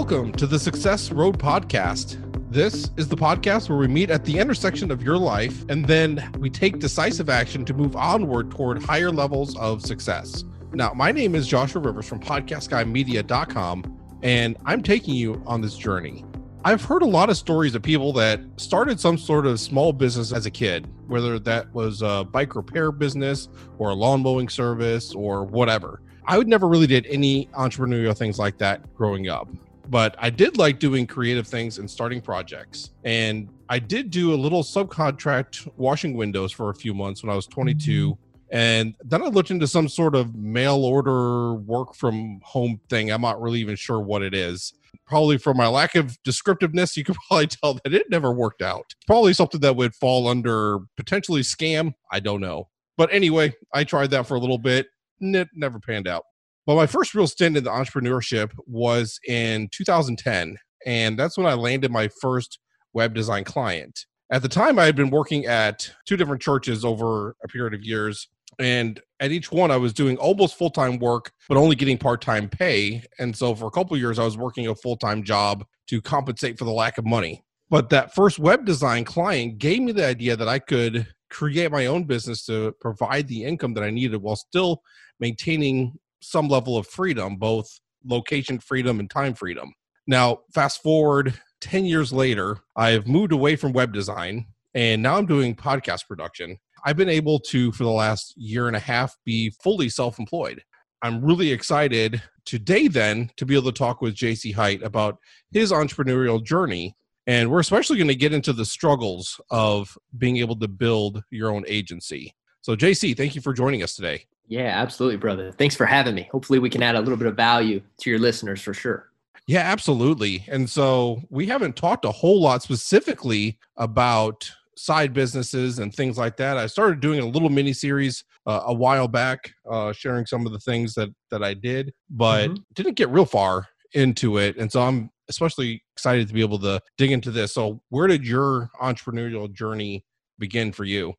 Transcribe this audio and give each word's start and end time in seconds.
welcome 0.00 0.32
to 0.32 0.46
the 0.46 0.58
Success 0.58 1.12
Road 1.12 1.38
Podcast. 1.38 2.16
This 2.50 2.90
is 2.96 3.06
the 3.06 3.18
podcast 3.18 3.68
where 3.68 3.76
we 3.76 3.86
meet 3.86 4.08
at 4.08 4.24
the 4.24 4.38
intersection 4.38 4.90
of 4.90 5.02
your 5.02 5.18
life 5.18 5.62
and 5.68 5.84
then 5.84 6.26
we 6.38 6.48
take 6.48 6.78
decisive 6.78 7.28
action 7.28 7.66
to 7.66 7.74
move 7.74 7.94
onward 7.94 8.50
toward 8.50 8.82
higher 8.82 9.10
levels 9.10 9.54
of 9.58 9.82
success. 9.82 10.42
Now, 10.72 10.94
my 10.94 11.12
name 11.12 11.34
is 11.34 11.46
Joshua 11.46 11.82
Rivers 11.82 12.08
from 12.08 12.18
podcastguymedia.com, 12.18 14.00
and 14.22 14.56
I'm 14.64 14.82
taking 14.82 15.16
you 15.16 15.42
on 15.46 15.60
this 15.60 15.76
journey. 15.76 16.24
I've 16.64 16.82
heard 16.82 17.02
a 17.02 17.06
lot 17.06 17.28
of 17.28 17.36
stories 17.36 17.74
of 17.74 17.82
people 17.82 18.14
that 18.14 18.40
started 18.56 18.98
some 18.98 19.18
sort 19.18 19.44
of 19.44 19.60
small 19.60 19.92
business 19.92 20.32
as 20.32 20.46
a 20.46 20.50
kid, 20.50 20.88
whether 21.08 21.38
that 21.40 21.74
was 21.74 22.00
a 22.00 22.24
bike 22.24 22.56
repair 22.56 22.90
business 22.90 23.48
or 23.76 23.90
a 23.90 23.94
lawn 23.94 24.22
mowing 24.22 24.48
service 24.48 25.14
or 25.14 25.44
whatever. 25.44 26.00
I 26.24 26.38
would 26.38 26.48
never 26.48 26.68
really 26.68 26.86
did 26.86 27.06
any 27.06 27.46
entrepreneurial 27.48 28.16
things 28.16 28.38
like 28.38 28.56
that 28.58 28.94
growing 28.94 29.28
up, 29.28 29.48
but 29.90 30.14
I 30.18 30.30
did 30.30 30.56
like 30.56 30.78
doing 30.78 31.06
creative 31.06 31.48
things 31.48 31.78
and 31.78 31.90
starting 31.90 32.20
projects. 32.20 32.90
And 33.04 33.48
I 33.68 33.80
did 33.80 34.10
do 34.10 34.32
a 34.32 34.36
little 34.36 34.62
subcontract 34.62 35.68
washing 35.76 36.16
windows 36.16 36.52
for 36.52 36.70
a 36.70 36.74
few 36.74 36.94
months 36.94 37.22
when 37.22 37.30
I 37.30 37.34
was 37.34 37.46
22. 37.48 38.12
Mm-hmm. 38.12 38.22
And 38.52 38.94
then 39.04 39.22
I 39.22 39.26
looked 39.26 39.50
into 39.50 39.66
some 39.66 39.88
sort 39.88 40.14
of 40.14 40.34
mail 40.34 40.84
order 40.84 41.54
work 41.54 41.94
from 41.94 42.40
home 42.42 42.80
thing. 42.88 43.10
I'm 43.10 43.20
not 43.20 43.40
really 43.40 43.60
even 43.60 43.76
sure 43.76 44.00
what 44.00 44.22
it 44.22 44.34
is. 44.34 44.72
Probably 45.06 45.38
from 45.38 45.56
my 45.56 45.66
lack 45.66 45.96
of 45.96 46.16
descriptiveness, 46.22 46.96
you 46.96 47.04
could 47.04 47.16
probably 47.28 47.48
tell 47.48 47.74
that 47.74 47.92
it 47.92 48.10
never 48.10 48.32
worked 48.32 48.62
out. 48.62 48.94
Probably 49.06 49.32
something 49.32 49.60
that 49.60 49.76
would 49.76 49.94
fall 49.94 50.28
under 50.28 50.78
potentially 50.96 51.42
scam. 51.42 51.94
I 52.12 52.20
don't 52.20 52.40
know. 52.40 52.68
But 52.96 53.12
anyway, 53.12 53.54
I 53.72 53.84
tried 53.84 54.10
that 54.10 54.26
for 54.26 54.36
a 54.36 54.40
little 54.40 54.58
bit. 54.58 54.86
It 55.20 55.48
never 55.54 55.78
panned 55.80 56.08
out. 56.08 56.24
But 56.66 56.76
my 56.76 56.86
first 56.86 57.14
real 57.14 57.26
stint 57.26 57.56
in 57.56 57.64
the 57.64 57.70
entrepreneurship 57.70 58.50
was 58.66 59.18
in 59.26 59.68
2010. 59.72 60.56
And 60.86 61.18
that's 61.18 61.36
when 61.36 61.46
I 61.46 61.54
landed 61.54 61.90
my 61.90 62.08
first 62.20 62.58
web 62.92 63.14
design 63.14 63.44
client. 63.44 64.06
At 64.32 64.42
the 64.42 64.48
time, 64.48 64.78
I 64.78 64.84
had 64.84 64.94
been 64.94 65.10
working 65.10 65.46
at 65.46 65.90
two 66.06 66.16
different 66.16 66.40
churches 66.40 66.84
over 66.84 67.34
a 67.42 67.48
period 67.48 67.74
of 67.74 67.82
years 67.82 68.28
and 68.58 69.00
at 69.20 69.30
each 69.30 69.50
one 69.50 69.70
i 69.70 69.76
was 69.76 69.92
doing 69.92 70.16
almost 70.18 70.56
full-time 70.56 70.98
work 70.98 71.32
but 71.48 71.56
only 71.56 71.76
getting 71.76 71.96
part-time 71.96 72.48
pay 72.48 73.02
and 73.18 73.34
so 73.34 73.54
for 73.54 73.66
a 73.66 73.70
couple 73.70 73.96
years 73.96 74.18
i 74.18 74.24
was 74.24 74.36
working 74.36 74.66
a 74.66 74.74
full-time 74.74 75.22
job 75.22 75.64
to 75.86 76.00
compensate 76.00 76.58
for 76.58 76.64
the 76.64 76.72
lack 76.72 76.98
of 76.98 77.04
money 77.04 77.42
but 77.68 77.88
that 77.90 78.14
first 78.14 78.38
web 78.38 78.64
design 78.64 79.04
client 79.04 79.58
gave 79.58 79.80
me 79.80 79.92
the 79.92 80.06
idea 80.06 80.36
that 80.36 80.48
i 80.48 80.58
could 80.58 81.06
create 81.30 81.70
my 81.70 81.86
own 81.86 82.04
business 82.04 82.44
to 82.44 82.72
provide 82.80 83.28
the 83.28 83.44
income 83.44 83.72
that 83.74 83.84
i 83.84 83.90
needed 83.90 84.20
while 84.20 84.36
still 84.36 84.82
maintaining 85.20 85.92
some 86.20 86.48
level 86.48 86.76
of 86.76 86.86
freedom 86.86 87.36
both 87.36 87.80
location 88.04 88.58
freedom 88.58 89.00
and 89.00 89.10
time 89.10 89.34
freedom 89.34 89.72
now 90.06 90.38
fast 90.54 90.82
forward 90.82 91.34
10 91.60 91.84
years 91.84 92.12
later 92.12 92.58
i've 92.76 93.06
moved 93.06 93.32
away 93.32 93.56
from 93.56 93.72
web 93.72 93.92
design 93.92 94.46
and 94.74 95.02
now 95.02 95.16
i'm 95.16 95.26
doing 95.26 95.54
podcast 95.54 96.06
production 96.06 96.56
I've 96.84 96.96
been 96.96 97.08
able 97.08 97.38
to, 97.40 97.72
for 97.72 97.84
the 97.84 97.90
last 97.90 98.34
year 98.36 98.66
and 98.66 98.76
a 98.76 98.80
half, 98.80 99.16
be 99.24 99.50
fully 99.62 99.88
self 99.88 100.18
employed. 100.18 100.62
I'm 101.02 101.24
really 101.24 101.50
excited 101.50 102.22
today, 102.44 102.88
then, 102.88 103.30
to 103.36 103.46
be 103.46 103.54
able 103.54 103.72
to 103.72 103.78
talk 103.78 104.00
with 104.00 104.14
JC 104.14 104.54
Hite 104.54 104.82
about 104.82 105.18
his 105.50 105.72
entrepreneurial 105.72 106.42
journey. 106.42 106.94
And 107.26 107.50
we're 107.50 107.60
especially 107.60 107.96
going 107.96 108.08
to 108.08 108.14
get 108.14 108.32
into 108.32 108.52
the 108.52 108.64
struggles 108.64 109.40
of 109.50 109.96
being 110.16 110.38
able 110.38 110.58
to 110.58 110.68
build 110.68 111.22
your 111.30 111.50
own 111.50 111.64
agency. 111.66 112.34
So, 112.62 112.76
JC, 112.76 113.16
thank 113.16 113.34
you 113.34 113.40
for 113.40 113.52
joining 113.52 113.82
us 113.82 113.94
today. 113.94 114.24
Yeah, 114.50 114.82
absolutely, 114.82 115.16
brother. 115.16 115.52
Thanks 115.52 115.76
for 115.76 115.86
having 115.86 116.16
me. 116.16 116.28
Hopefully, 116.32 116.58
we 116.58 116.68
can 116.68 116.82
add 116.82 116.96
a 116.96 117.00
little 117.00 117.16
bit 117.16 117.28
of 117.28 117.36
value 117.36 117.80
to 118.00 118.10
your 118.10 118.18
listeners 118.18 118.60
for 118.60 118.74
sure. 118.74 119.08
Yeah, 119.46 119.60
absolutely. 119.60 120.44
And 120.48 120.68
so 120.68 121.22
we 121.30 121.46
haven't 121.46 121.76
talked 121.76 122.04
a 122.04 122.10
whole 122.10 122.40
lot 122.40 122.62
specifically 122.62 123.58
about 123.76 124.50
side 124.76 125.12
businesses 125.12 125.78
and 125.78 125.94
things 125.94 126.18
like 126.18 126.36
that. 126.38 126.56
I 126.56 126.66
started 126.66 127.00
doing 127.00 127.20
a 127.20 127.26
little 127.26 127.48
mini 127.48 127.72
series 127.72 128.24
uh, 128.44 128.62
a 128.66 128.74
while 128.74 129.06
back, 129.06 129.52
uh, 129.70 129.92
sharing 129.92 130.26
some 130.26 130.44
of 130.46 130.52
the 130.52 130.58
things 130.58 130.94
that 130.94 131.10
that 131.30 131.44
I 131.44 131.54
did, 131.54 131.92
but 132.10 132.48
mm-hmm. 132.48 132.62
didn't 132.74 132.94
get 132.94 133.08
real 133.08 133.26
far 133.26 133.68
into 133.94 134.38
it. 134.38 134.56
And 134.56 134.70
so 134.70 134.82
I'm 134.82 135.10
especially 135.28 135.80
excited 135.94 136.26
to 136.26 136.34
be 136.34 136.40
able 136.40 136.58
to 136.58 136.80
dig 136.98 137.12
into 137.12 137.30
this. 137.30 137.54
So, 137.54 137.80
where 137.90 138.08
did 138.08 138.26
your 138.26 138.68
entrepreneurial 138.82 139.50
journey 139.52 140.04
begin 140.40 140.72
for 140.72 140.84
you? 140.84 141.14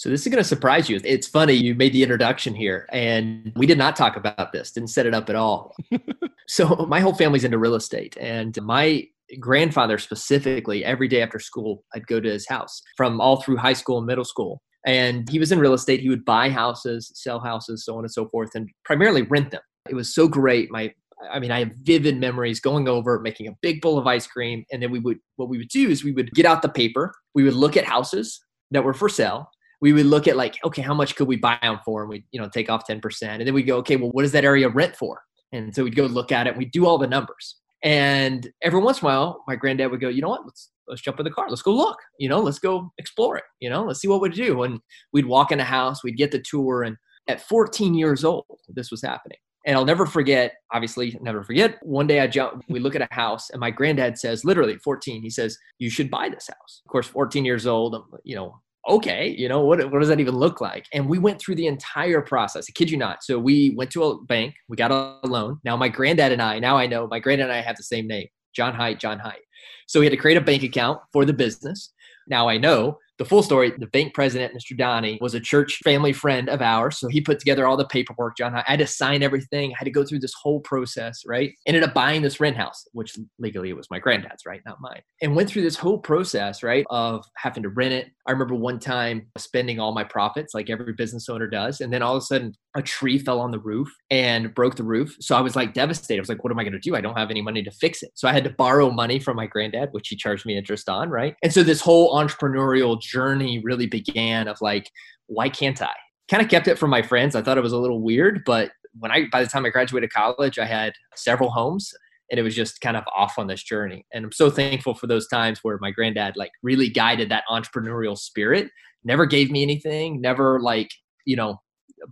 So 0.00 0.08
this 0.08 0.22
is 0.22 0.28
going 0.28 0.42
to 0.42 0.48
surprise 0.48 0.88
you. 0.88 0.98
It's 1.04 1.26
funny 1.26 1.52
you 1.52 1.74
made 1.74 1.92
the 1.92 2.02
introduction 2.02 2.54
here, 2.54 2.88
and 2.90 3.52
we 3.54 3.66
did 3.66 3.76
not 3.76 3.96
talk 3.96 4.16
about 4.16 4.50
this. 4.50 4.70
Didn't 4.70 4.88
set 4.88 5.04
it 5.04 5.12
up 5.12 5.28
at 5.28 5.36
all. 5.36 5.76
so 6.48 6.86
my 6.88 7.00
whole 7.00 7.12
family's 7.12 7.44
into 7.44 7.58
real 7.58 7.74
estate, 7.74 8.16
and 8.18 8.56
my 8.62 9.06
grandfather 9.38 9.98
specifically, 9.98 10.82
every 10.86 11.06
day 11.06 11.20
after 11.20 11.38
school, 11.38 11.84
I'd 11.94 12.06
go 12.06 12.18
to 12.18 12.30
his 12.30 12.48
house 12.48 12.80
from 12.96 13.20
all 13.20 13.42
through 13.42 13.58
high 13.58 13.74
school 13.74 13.98
and 13.98 14.06
middle 14.06 14.24
school. 14.24 14.62
And 14.86 15.28
he 15.28 15.38
was 15.38 15.52
in 15.52 15.58
real 15.58 15.74
estate. 15.74 16.00
He 16.00 16.08
would 16.08 16.24
buy 16.24 16.48
houses, 16.48 17.12
sell 17.14 17.38
houses, 17.38 17.84
so 17.84 17.98
on 17.98 18.04
and 18.04 18.10
so 18.10 18.26
forth, 18.30 18.52
and 18.54 18.70
primarily 18.86 19.20
rent 19.20 19.50
them. 19.50 19.60
It 19.86 19.94
was 19.94 20.14
so 20.14 20.26
great. 20.28 20.70
My 20.70 20.94
I 21.30 21.40
mean, 21.40 21.50
I 21.50 21.58
have 21.58 21.72
vivid 21.82 22.18
memories 22.18 22.58
going 22.58 22.88
over, 22.88 23.20
making 23.20 23.48
a 23.48 23.56
big 23.60 23.82
bowl 23.82 23.98
of 23.98 24.06
ice 24.06 24.26
cream, 24.26 24.64
and 24.72 24.82
then 24.82 24.92
we 24.92 24.98
would 24.98 25.18
what 25.36 25.50
we 25.50 25.58
would 25.58 25.68
do 25.68 25.90
is 25.90 26.02
we 26.02 26.12
would 26.12 26.32
get 26.32 26.46
out 26.46 26.62
the 26.62 26.70
paper, 26.70 27.12
we 27.34 27.44
would 27.44 27.52
look 27.52 27.76
at 27.76 27.84
houses 27.84 28.40
that 28.70 28.82
were 28.82 28.94
for 28.94 29.10
sale. 29.10 29.50
We 29.80 29.92
would 29.92 30.06
look 30.06 30.28
at 30.28 30.36
like, 30.36 30.58
okay, 30.64 30.82
how 30.82 30.94
much 30.94 31.16
could 31.16 31.28
we 31.28 31.36
buy 31.36 31.58
them 31.62 31.80
for? 31.84 32.02
And 32.02 32.10
we, 32.10 32.24
you 32.32 32.40
know, 32.40 32.48
take 32.48 32.68
off 32.68 32.86
10%. 32.86 33.22
And 33.22 33.46
then 33.46 33.54
we 33.54 33.62
go, 33.62 33.78
okay, 33.78 33.96
well, 33.96 34.10
what 34.10 34.22
does 34.22 34.32
that 34.32 34.44
area 34.44 34.68
rent 34.68 34.94
for? 34.96 35.22
And 35.52 35.74
so 35.74 35.84
we'd 35.84 35.96
go 35.96 36.06
look 36.06 36.32
at 36.32 36.46
it, 36.46 36.56
we 36.56 36.66
do 36.66 36.86
all 36.86 36.98
the 36.98 37.06
numbers. 37.06 37.56
And 37.82 38.50
every 38.62 38.80
once 38.80 39.00
in 39.00 39.06
a 39.06 39.08
while, 39.08 39.42
my 39.48 39.56
granddad 39.56 39.90
would 39.90 40.00
go, 40.00 40.08
you 40.08 40.20
know 40.20 40.28
what? 40.28 40.44
Let's 40.44 40.70
let's 40.90 41.00
jump 41.00 41.18
in 41.18 41.24
the 41.24 41.30
car. 41.30 41.48
Let's 41.48 41.62
go 41.62 41.72
look. 41.72 41.98
You 42.18 42.28
know, 42.28 42.40
let's 42.40 42.58
go 42.58 42.92
explore 42.98 43.36
it. 43.38 43.44
You 43.60 43.70
know, 43.70 43.84
let's 43.84 44.00
see 44.00 44.08
what 44.08 44.20
we 44.20 44.28
do. 44.28 44.64
And 44.64 44.80
we'd 45.12 45.24
walk 45.24 45.52
in 45.52 45.60
a 45.60 45.64
house, 45.64 46.04
we'd 46.04 46.16
get 46.16 46.32
the 46.32 46.42
tour. 46.42 46.82
And 46.82 46.96
at 47.28 47.40
14 47.40 47.94
years 47.94 48.24
old, 48.24 48.44
this 48.68 48.90
was 48.90 49.02
happening. 49.02 49.38
And 49.66 49.76
I'll 49.76 49.84
never 49.84 50.06
forget, 50.06 50.54
obviously, 50.72 51.18
never 51.20 51.42
forget. 51.42 51.78
One 51.82 52.06
day 52.06 52.20
I 52.20 52.26
jump, 52.26 52.64
we 52.68 52.80
look 52.80 52.96
at 52.96 53.02
a 53.02 53.14
house, 53.14 53.50
and 53.50 53.60
my 53.60 53.70
granddad 53.70 54.18
says, 54.18 54.42
literally 54.42 54.78
14, 54.78 55.20
he 55.20 55.28
says, 55.28 55.56
You 55.78 55.90
should 55.90 56.10
buy 56.10 56.30
this 56.30 56.48
house. 56.48 56.82
Of 56.84 56.90
course, 56.90 57.06
14 57.06 57.44
years 57.44 57.66
old, 57.66 58.02
you 58.24 58.36
know, 58.36 58.58
okay, 58.88 59.34
you 59.36 59.48
know, 59.48 59.64
what, 59.64 59.78
what 59.90 59.98
does 59.98 60.08
that 60.08 60.20
even 60.20 60.34
look 60.34 60.60
like? 60.60 60.86
And 60.92 61.08
we 61.08 61.18
went 61.18 61.40
through 61.40 61.56
the 61.56 61.66
entire 61.66 62.22
process. 62.22 62.66
I 62.68 62.72
kid 62.72 62.90
you 62.90 62.96
not. 62.96 63.22
So 63.22 63.38
we 63.38 63.74
went 63.76 63.90
to 63.92 64.04
a 64.04 64.22
bank, 64.24 64.54
we 64.68 64.76
got 64.76 64.90
a 64.90 65.18
loan. 65.26 65.58
Now 65.64 65.76
my 65.76 65.88
granddad 65.88 66.32
and 66.32 66.40
I, 66.40 66.58
now 66.58 66.76
I 66.76 66.86
know 66.86 67.06
my 67.06 67.18
granddad 67.18 67.50
and 67.50 67.56
I 67.56 67.60
have 67.60 67.76
the 67.76 67.82
same 67.82 68.06
name, 68.06 68.26
John 68.54 68.74
Hite, 68.74 68.98
John 68.98 69.18
Hite. 69.18 69.42
So 69.86 70.00
we 70.00 70.06
had 70.06 70.12
to 70.12 70.16
create 70.16 70.38
a 70.38 70.42
bank 70.42 70.62
account 70.62 71.00
for 71.12 71.24
the 71.24 71.32
business. 71.32 71.92
Now 72.28 72.48
I 72.48 72.56
know 72.56 72.98
the 73.20 73.26
full 73.26 73.42
story 73.42 73.70
the 73.76 73.86
bank 73.88 74.14
president 74.14 74.54
mr 74.54 74.74
donnie 74.74 75.18
was 75.20 75.34
a 75.34 75.40
church 75.40 75.78
family 75.84 76.12
friend 76.12 76.48
of 76.48 76.62
ours. 76.62 76.98
So 76.98 77.08
he 77.08 77.20
put 77.20 77.38
together 77.38 77.66
all 77.66 77.76
the 77.76 77.86
paperwork 77.86 78.36
john. 78.36 78.54
I 78.54 78.64
had 78.66 78.78
to 78.78 78.86
sign 78.86 79.22
everything. 79.22 79.72
I 79.72 79.74
had 79.78 79.84
to 79.84 79.90
go 79.90 80.04
through 80.04 80.20
this 80.20 80.32
whole 80.34 80.60
process 80.60 81.22
right? 81.26 81.52
Ended 81.66 81.82
up 81.82 81.92
buying 81.92 82.22
this 82.22 82.40
rent 82.40 82.56
house 82.56 82.86
which 82.92 83.18
legally 83.38 83.68
it 83.70 83.76
was 83.76 83.90
my 83.90 83.98
granddad's 83.98 84.46
right? 84.46 84.62
Not 84.64 84.80
mine. 84.80 85.02
And 85.20 85.36
went 85.36 85.50
through 85.50 85.62
this 85.62 85.76
whole 85.76 85.98
process 85.98 86.62
right 86.62 86.86
of 86.88 87.24
having 87.36 87.62
to 87.62 87.68
rent 87.68 87.92
it. 87.92 88.10
I 88.26 88.32
remember 88.32 88.54
one 88.54 88.78
time 88.78 89.26
spending 89.36 89.78
all 89.80 89.92
my 89.92 90.04
profits 90.04 90.54
like 90.54 90.70
every 90.70 90.94
business 90.94 91.28
owner 91.28 91.46
does. 91.46 91.82
And 91.82 91.92
then 91.92 92.00
all 92.00 92.16
of 92.16 92.22
a 92.22 92.26
sudden 92.26 92.54
a 92.76 92.82
tree 92.82 93.18
fell 93.18 93.40
on 93.40 93.50
the 93.50 93.58
roof 93.58 93.92
and 94.10 94.54
broke 94.54 94.76
the 94.76 94.84
roof. 94.84 95.16
So 95.20 95.36
i 95.36 95.40
was 95.40 95.56
like 95.56 95.74
devastated. 95.74 96.20
I 96.20 96.22
was 96.22 96.28
like 96.30 96.42
what 96.42 96.52
am 96.52 96.58
i 96.58 96.64
going 96.64 96.72
to 96.72 96.78
do? 96.78 96.96
I 96.96 97.02
don't 97.02 97.18
have 97.18 97.30
any 97.30 97.42
money 97.42 97.62
to 97.62 97.70
fix 97.70 98.02
it. 98.02 98.12
So 98.14 98.28
i 98.28 98.32
had 98.32 98.44
to 98.44 98.50
borrow 98.50 98.90
money 98.90 99.18
from 99.18 99.36
my 99.36 99.46
granddad 99.46 99.90
which 99.92 100.08
he 100.08 100.16
charged 100.16 100.46
me 100.46 100.56
interest 100.56 100.88
on 100.88 101.10
right? 101.10 101.34
And 101.42 101.52
so 101.52 101.62
this 101.62 101.82
whole 101.82 102.14
entrepreneurial 102.14 102.98
journey 103.10 103.60
really 103.64 103.86
began 103.86 104.48
of 104.48 104.60
like, 104.60 104.90
why 105.26 105.48
can't 105.48 105.80
I? 105.80 105.94
Kind 106.30 106.42
of 106.42 106.48
kept 106.48 106.68
it 106.68 106.78
from 106.78 106.90
my 106.90 107.02
friends. 107.02 107.34
I 107.34 107.42
thought 107.42 107.58
it 107.58 107.62
was 107.62 107.72
a 107.72 107.78
little 107.78 108.00
weird, 108.00 108.42
but 108.46 108.70
when 108.98 109.10
I 109.10 109.26
by 109.30 109.42
the 109.42 109.48
time 109.48 109.64
I 109.64 109.70
graduated 109.70 110.12
college, 110.12 110.58
I 110.58 110.64
had 110.64 110.92
several 111.14 111.50
homes 111.50 111.92
and 112.30 112.38
it 112.38 112.42
was 112.42 112.54
just 112.54 112.80
kind 112.80 112.96
of 112.96 113.04
off 113.14 113.38
on 113.38 113.48
this 113.48 113.62
journey. 113.62 114.06
And 114.12 114.24
I'm 114.24 114.32
so 114.32 114.50
thankful 114.50 114.94
for 114.94 115.06
those 115.06 115.26
times 115.28 115.60
where 115.62 115.78
my 115.80 115.90
granddad 115.90 116.36
like 116.36 116.52
really 116.62 116.88
guided 116.88 117.28
that 117.30 117.44
entrepreneurial 117.50 118.16
spirit, 118.16 118.68
never 119.04 119.26
gave 119.26 119.50
me 119.50 119.62
anything, 119.62 120.20
never 120.20 120.60
like, 120.60 120.90
you 121.24 121.36
know, 121.36 121.60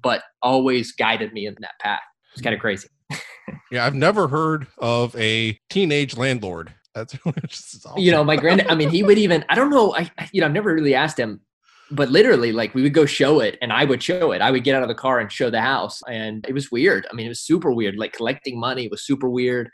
but 0.02 0.22
always 0.42 0.92
guided 0.92 1.32
me 1.32 1.46
in 1.46 1.54
that 1.60 1.78
path. 1.80 2.00
It's 2.32 2.42
kind 2.42 2.54
of 2.54 2.60
crazy. 2.60 2.88
yeah, 3.70 3.86
I've 3.86 3.94
never 3.94 4.28
heard 4.28 4.66
of 4.78 5.14
a 5.16 5.58
teenage 5.70 6.16
landlord. 6.16 6.74
That's 6.98 7.18
awesome. 7.86 8.00
you 8.00 8.10
know, 8.10 8.24
my 8.24 8.36
grand. 8.36 8.64
I 8.68 8.74
mean, 8.74 8.90
he 8.90 9.02
would 9.02 9.18
even. 9.18 9.44
I 9.48 9.54
don't 9.54 9.70
know. 9.70 9.94
I 9.94 10.10
you 10.32 10.40
know, 10.40 10.46
I've 10.46 10.52
never 10.52 10.74
really 10.74 10.94
asked 10.94 11.18
him, 11.18 11.40
but 11.90 12.10
literally, 12.10 12.52
like 12.52 12.74
we 12.74 12.82
would 12.82 12.94
go 12.94 13.06
show 13.06 13.40
it, 13.40 13.58
and 13.62 13.72
I 13.72 13.84
would 13.84 14.02
show 14.02 14.32
it. 14.32 14.42
I 14.42 14.50
would 14.50 14.64
get 14.64 14.74
out 14.74 14.82
of 14.82 14.88
the 14.88 14.94
car 14.94 15.20
and 15.20 15.30
show 15.30 15.50
the 15.50 15.60
house, 15.60 16.02
and 16.08 16.44
it 16.48 16.52
was 16.52 16.70
weird. 16.70 17.06
I 17.10 17.14
mean, 17.14 17.26
it 17.26 17.30
was 17.30 17.40
super 17.40 17.72
weird. 17.72 17.96
Like 17.96 18.12
collecting 18.12 18.58
money 18.58 18.88
was 18.88 19.04
super 19.04 19.28
weird, 19.28 19.70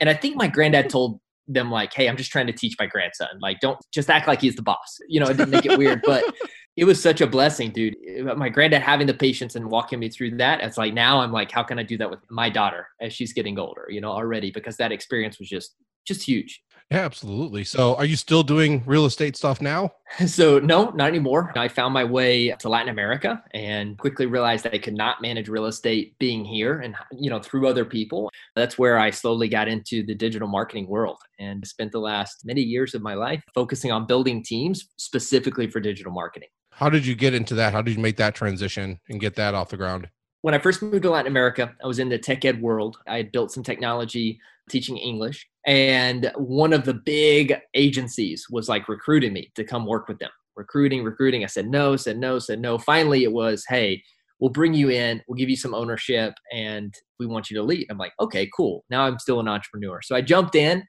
and 0.00 0.08
I 0.08 0.14
think 0.14 0.36
my 0.36 0.48
granddad 0.48 0.90
told 0.90 1.20
them 1.48 1.70
like, 1.70 1.92
"Hey, 1.92 2.08
I'm 2.08 2.16
just 2.16 2.32
trying 2.32 2.46
to 2.46 2.52
teach 2.52 2.76
my 2.78 2.86
grandson. 2.86 3.28
Like, 3.40 3.60
don't 3.60 3.78
just 3.92 4.10
act 4.10 4.28
like 4.28 4.40
he's 4.40 4.56
the 4.56 4.62
boss." 4.62 4.98
You 5.08 5.20
know, 5.20 5.26
it 5.26 5.36
didn't 5.36 5.50
make 5.50 5.66
it 5.66 5.78
weird, 5.78 6.02
but 6.04 6.24
it 6.76 6.84
was 6.84 7.02
such 7.02 7.20
a 7.20 7.26
blessing, 7.26 7.70
dude. 7.70 7.96
My 8.36 8.48
granddad 8.48 8.82
having 8.82 9.06
the 9.06 9.14
patience 9.14 9.56
and 9.56 9.70
walking 9.70 9.98
me 9.98 10.08
through 10.08 10.36
that. 10.38 10.60
It's 10.60 10.78
like 10.78 10.94
now 10.94 11.20
I'm 11.20 11.32
like, 11.32 11.50
how 11.50 11.62
can 11.62 11.78
I 11.78 11.82
do 11.82 11.98
that 11.98 12.10
with 12.10 12.20
my 12.30 12.48
daughter 12.48 12.88
as 13.00 13.12
she's 13.12 13.32
getting 13.32 13.58
older, 13.58 13.86
you 13.90 14.00
know, 14.00 14.10
already 14.10 14.50
because 14.50 14.76
that 14.78 14.90
experience 14.90 15.38
was 15.38 15.48
just 15.48 15.74
just 16.04 16.22
huge. 16.22 16.62
Yeah, 16.92 17.06
absolutely. 17.06 17.64
So, 17.64 17.94
are 17.96 18.04
you 18.04 18.16
still 18.16 18.42
doing 18.42 18.82
real 18.84 19.06
estate 19.06 19.34
stuff 19.36 19.62
now? 19.62 19.92
So, 20.26 20.58
no, 20.58 20.90
not 20.90 21.08
anymore. 21.08 21.50
I 21.56 21.68
found 21.68 21.94
my 21.94 22.04
way 22.04 22.50
to 22.50 22.68
Latin 22.68 22.90
America 22.90 23.42
and 23.54 23.96
quickly 23.96 24.26
realized 24.26 24.62
that 24.64 24.74
I 24.74 24.78
could 24.78 24.92
not 24.92 25.22
manage 25.22 25.48
real 25.48 25.64
estate 25.64 26.18
being 26.18 26.44
here 26.44 26.80
and, 26.80 26.94
you 27.12 27.30
know, 27.30 27.40
through 27.40 27.66
other 27.66 27.86
people. 27.86 28.30
That's 28.54 28.78
where 28.78 28.98
I 28.98 29.08
slowly 29.08 29.48
got 29.48 29.68
into 29.68 30.04
the 30.04 30.14
digital 30.14 30.48
marketing 30.48 30.86
world 30.86 31.16
and 31.38 31.66
spent 31.66 31.92
the 31.92 31.98
last 31.98 32.44
many 32.44 32.60
years 32.60 32.94
of 32.94 33.00
my 33.00 33.14
life 33.14 33.42
focusing 33.54 33.90
on 33.90 34.06
building 34.06 34.42
teams 34.42 34.90
specifically 34.98 35.66
for 35.66 35.80
digital 35.80 36.12
marketing. 36.12 36.50
How 36.72 36.90
did 36.90 37.06
you 37.06 37.14
get 37.14 37.32
into 37.32 37.54
that? 37.54 37.72
How 37.72 37.80
did 37.80 37.96
you 37.96 38.02
make 38.02 38.18
that 38.18 38.34
transition 38.34 39.00
and 39.08 39.18
get 39.18 39.34
that 39.36 39.54
off 39.54 39.70
the 39.70 39.78
ground? 39.78 40.10
When 40.42 40.54
I 40.54 40.58
first 40.58 40.82
moved 40.82 41.04
to 41.04 41.10
Latin 41.10 41.30
America, 41.30 41.74
I 41.82 41.86
was 41.86 42.00
in 42.00 42.08
the 42.10 42.18
tech 42.18 42.44
ed 42.44 42.60
world. 42.60 42.98
I 43.06 43.16
had 43.16 43.32
built 43.32 43.52
some 43.52 43.62
technology 43.62 44.40
teaching 44.70 44.96
English. 44.96 45.46
And 45.66 46.30
one 46.36 46.72
of 46.72 46.84
the 46.84 46.94
big 46.94 47.54
agencies 47.74 48.46
was 48.50 48.68
like 48.68 48.88
recruiting 48.88 49.32
me 49.32 49.50
to 49.54 49.64
come 49.64 49.86
work 49.86 50.08
with 50.08 50.18
them. 50.18 50.30
Recruiting, 50.56 51.02
recruiting. 51.02 51.44
I 51.44 51.46
said 51.46 51.68
no, 51.68 51.96
said 51.96 52.18
no, 52.18 52.38
said 52.38 52.60
no. 52.60 52.78
Finally, 52.78 53.24
it 53.24 53.32
was, 53.32 53.64
hey, 53.68 54.02
we'll 54.38 54.50
bring 54.50 54.74
you 54.74 54.90
in, 54.90 55.22
we'll 55.26 55.36
give 55.36 55.48
you 55.48 55.56
some 55.56 55.72
ownership, 55.74 56.34
and 56.52 56.92
we 57.18 57.26
want 57.26 57.50
you 57.50 57.56
to 57.56 57.62
lead. 57.62 57.86
I'm 57.88 57.98
like, 57.98 58.12
okay, 58.20 58.50
cool. 58.54 58.84
Now 58.90 59.06
I'm 59.06 59.18
still 59.18 59.40
an 59.40 59.48
entrepreneur. 59.48 60.02
So 60.02 60.16
I 60.16 60.20
jumped 60.20 60.56
in 60.56 60.82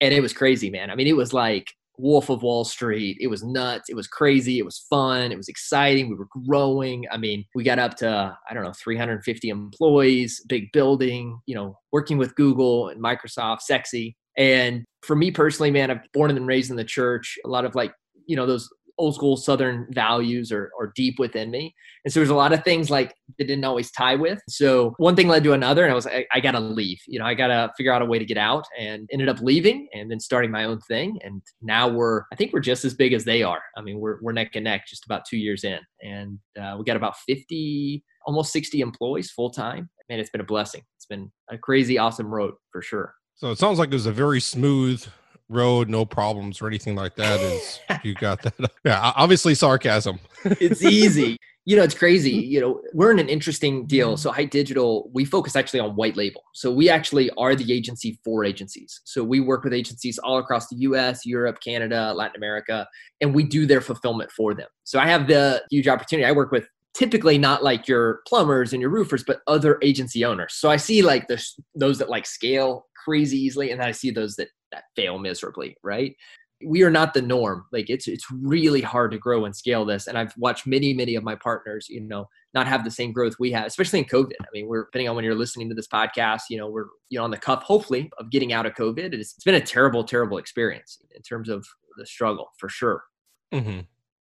and 0.00 0.14
it 0.14 0.20
was 0.20 0.32
crazy, 0.32 0.70
man. 0.70 0.90
I 0.90 0.94
mean, 0.94 1.08
it 1.08 1.16
was 1.16 1.32
like 1.32 1.66
Wolf 2.02 2.28
of 2.30 2.42
Wall 2.42 2.64
Street. 2.64 3.16
It 3.20 3.28
was 3.28 3.44
nuts. 3.44 3.88
It 3.88 3.94
was 3.94 4.08
crazy. 4.08 4.58
It 4.58 4.64
was 4.64 4.84
fun. 4.90 5.30
It 5.30 5.36
was 5.36 5.48
exciting. 5.48 6.08
We 6.08 6.16
were 6.16 6.26
growing. 6.46 7.06
I 7.12 7.16
mean, 7.16 7.44
we 7.54 7.62
got 7.62 7.78
up 7.78 7.96
to, 7.98 8.36
I 8.50 8.52
don't 8.52 8.64
know, 8.64 8.72
350 8.72 9.48
employees, 9.48 10.44
big 10.48 10.72
building, 10.72 11.40
you 11.46 11.54
know, 11.54 11.78
working 11.92 12.18
with 12.18 12.34
Google 12.34 12.88
and 12.88 13.02
Microsoft, 13.02 13.60
sexy. 13.60 14.16
And 14.36 14.84
for 15.02 15.14
me 15.14 15.30
personally, 15.30 15.70
man, 15.70 15.92
I'm 15.92 16.00
born 16.12 16.30
and 16.30 16.46
raised 16.46 16.70
in 16.70 16.76
the 16.76 16.84
church. 16.84 17.38
A 17.44 17.48
lot 17.48 17.64
of 17.64 17.76
like, 17.76 17.92
you 18.26 18.34
know, 18.34 18.46
those 18.46 18.68
old 19.02 19.16
school 19.16 19.36
southern 19.36 19.86
values 19.90 20.52
are, 20.52 20.70
are 20.78 20.92
deep 20.94 21.18
within 21.18 21.50
me. 21.50 21.74
And 22.04 22.12
so 22.12 22.20
there's 22.20 22.30
a 22.30 22.36
lot 22.36 22.52
of 22.52 22.62
things 22.62 22.88
like 22.88 23.12
that 23.36 23.48
didn't 23.48 23.64
always 23.64 23.90
tie 23.90 24.14
with. 24.14 24.40
So 24.48 24.94
one 24.98 25.16
thing 25.16 25.26
led 25.26 25.42
to 25.42 25.54
another 25.54 25.82
and 25.82 25.90
i 25.90 25.94
was 25.94 26.06
i, 26.06 26.24
I 26.32 26.38
gotta 26.38 26.60
leave. 26.60 27.00
You 27.08 27.18
know 27.18 27.26
i 27.26 27.34
gotta 27.34 27.72
figure 27.76 27.92
out 27.92 28.00
a 28.00 28.06
way 28.06 28.20
to 28.20 28.24
get 28.24 28.38
out 28.38 28.64
and 28.78 29.08
ended 29.12 29.28
up 29.28 29.40
leaving 29.40 29.88
and 29.92 30.08
then 30.08 30.20
starting 30.20 30.52
my 30.52 30.64
own 30.64 30.80
thing. 30.82 31.18
And 31.24 31.42
now 31.60 31.88
we're 31.88 32.22
i 32.32 32.36
think 32.36 32.52
we're 32.52 32.60
just 32.60 32.84
as 32.84 32.94
big 32.94 33.12
as 33.12 33.24
they 33.24 33.42
are. 33.42 33.62
I 33.76 33.82
mean 33.82 33.98
we're, 33.98 34.18
we're 34.22 34.32
neck 34.32 34.52
and 34.54 34.64
neck 34.64 34.86
just 34.88 35.04
about 35.04 35.24
two 35.24 35.36
years 35.36 35.64
in. 35.64 35.80
And 36.02 36.38
uh, 36.60 36.76
we 36.78 36.84
got 36.84 36.96
about 36.96 37.16
50 37.26 38.04
almost 38.24 38.52
60 38.52 38.80
employees 38.80 39.32
full 39.32 39.50
time 39.50 39.90
man 40.08 40.20
it's 40.20 40.30
been 40.30 40.40
a 40.40 40.44
blessing. 40.44 40.82
It's 40.96 41.06
been 41.06 41.32
a 41.50 41.58
crazy 41.58 41.98
awesome 41.98 42.32
road 42.32 42.54
for 42.70 42.82
sure. 42.82 43.14
So 43.34 43.50
it 43.50 43.58
sounds 43.58 43.78
like 43.80 43.88
it 43.88 43.94
was 43.94 44.06
a 44.06 44.12
very 44.12 44.40
smooth 44.40 45.04
road, 45.48 45.88
no 45.88 46.04
problems 46.04 46.60
or 46.60 46.66
anything 46.66 46.94
like 46.94 47.14
that. 47.16 47.40
Is 47.40 47.80
you 48.02 48.14
got 48.14 48.42
that? 48.42 48.54
Yeah, 48.84 49.12
obviously 49.16 49.54
sarcasm. 49.54 50.18
it's 50.44 50.82
easy. 50.82 51.36
You 51.64 51.76
know, 51.76 51.84
it's 51.84 51.94
crazy. 51.94 52.32
You 52.32 52.60
know, 52.60 52.80
we're 52.92 53.12
in 53.12 53.20
an 53.20 53.28
interesting 53.28 53.86
deal. 53.86 54.16
So, 54.16 54.32
Hite 54.32 54.50
Digital, 54.50 55.08
we 55.14 55.24
focus 55.24 55.54
actually 55.54 55.78
on 55.78 55.94
white 55.94 56.16
label. 56.16 56.42
So, 56.54 56.72
we 56.72 56.90
actually 56.90 57.30
are 57.38 57.54
the 57.54 57.72
agency 57.72 58.18
for 58.24 58.44
agencies. 58.44 59.00
So, 59.04 59.22
we 59.22 59.38
work 59.38 59.62
with 59.62 59.72
agencies 59.72 60.18
all 60.18 60.38
across 60.38 60.68
the 60.68 60.76
US, 60.78 61.24
Europe, 61.24 61.58
Canada, 61.64 62.12
Latin 62.14 62.36
America, 62.36 62.88
and 63.20 63.32
we 63.32 63.44
do 63.44 63.64
their 63.64 63.80
fulfillment 63.80 64.32
for 64.32 64.54
them. 64.54 64.66
So, 64.82 64.98
I 64.98 65.06
have 65.06 65.28
the 65.28 65.62
huge 65.70 65.86
opportunity. 65.86 66.26
I 66.26 66.32
work 66.32 66.50
with 66.50 66.66
typically 66.94 67.38
not 67.38 67.62
like 67.62 67.86
your 67.86 68.22
plumbers 68.26 68.72
and 68.72 68.82
your 68.82 68.90
roofers, 68.90 69.22
but 69.24 69.40
other 69.46 69.78
agency 69.82 70.24
owners. 70.24 70.54
So, 70.54 70.68
I 70.68 70.76
see 70.76 71.00
like 71.00 71.28
the, 71.28 71.40
those 71.76 71.98
that 71.98 72.10
like 72.10 72.26
scale 72.26 72.86
crazy 73.04 73.38
easily, 73.38 73.70
and 73.70 73.80
then 73.80 73.86
I 73.86 73.92
see 73.92 74.10
those 74.10 74.34
that 74.34 74.48
that 74.72 74.84
fail 74.96 75.18
miserably, 75.18 75.76
right? 75.82 76.16
We 76.64 76.82
are 76.82 76.90
not 76.90 77.12
the 77.12 77.22
norm. 77.22 77.66
Like 77.72 77.90
it's 77.90 78.06
it's 78.06 78.26
really 78.30 78.80
hard 78.80 79.10
to 79.12 79.18
grow 79.18 79.44
and 79.44 79.54
scale 79.54 79.84
this. 79.84 80.06
And 80.06 80.16
I've 80.16 80.32
watched 80.36 80.66
many, 80.66 80.94
many 80.94 81.16
of 81.16 81.24
my 81.24 81.34
partners, 81.34 81.86
you 81.88 82.00
know, 82.00 82.28
not 82.54 82.68
have 82.68 82.84
the 82.84 82.90
same 82.90 83.12
growth 83.12 83.34
we 83.40 83.50
have, 83.52 83.66
especially 83.66 83.98
in 84.00 84.04
COVID. 84.04 84.34
I 84.40 84.46
mean, 84.52 84.68
we're 84.68 84.84
depending 84.84 85.08
on 85.08 85.16
when 85.16 85.24
you're 85.24 85.34
listening 85.34 85.68
to 85.70 85.74
this 85.74 85.88
podcast, 85.88 86.42
you 86.50 86.58
know, 86.58 86.68
we're 86.68 86.86
you 87.08 87.18
know 87.18 87.24
on 87.24 87.30
the 87.30 87.36
cuff, 87.36 87.62
hopefully, 87.62 88.10
of 88.18 88.30
getting 88.30 88.52
out 88.52 88.66
of 88.66 88.74
COVID. 88.74 89.12
It's, 89.12 89.34
it's 89.34 89.44
been 89.44 89.56
a 89.56 89.60
terrible, 89.60 90.04
terrible 90.04 90.38
experience 90.38 90.98
in 91.14 91.22
terms 91.22 91.48
of 91.48 91.66
the 91.96 92.06
struggle 92.06 92.50
for 92.58 92.68
sure. 92.68 93.02
Mm-hmm. 93.52 93.80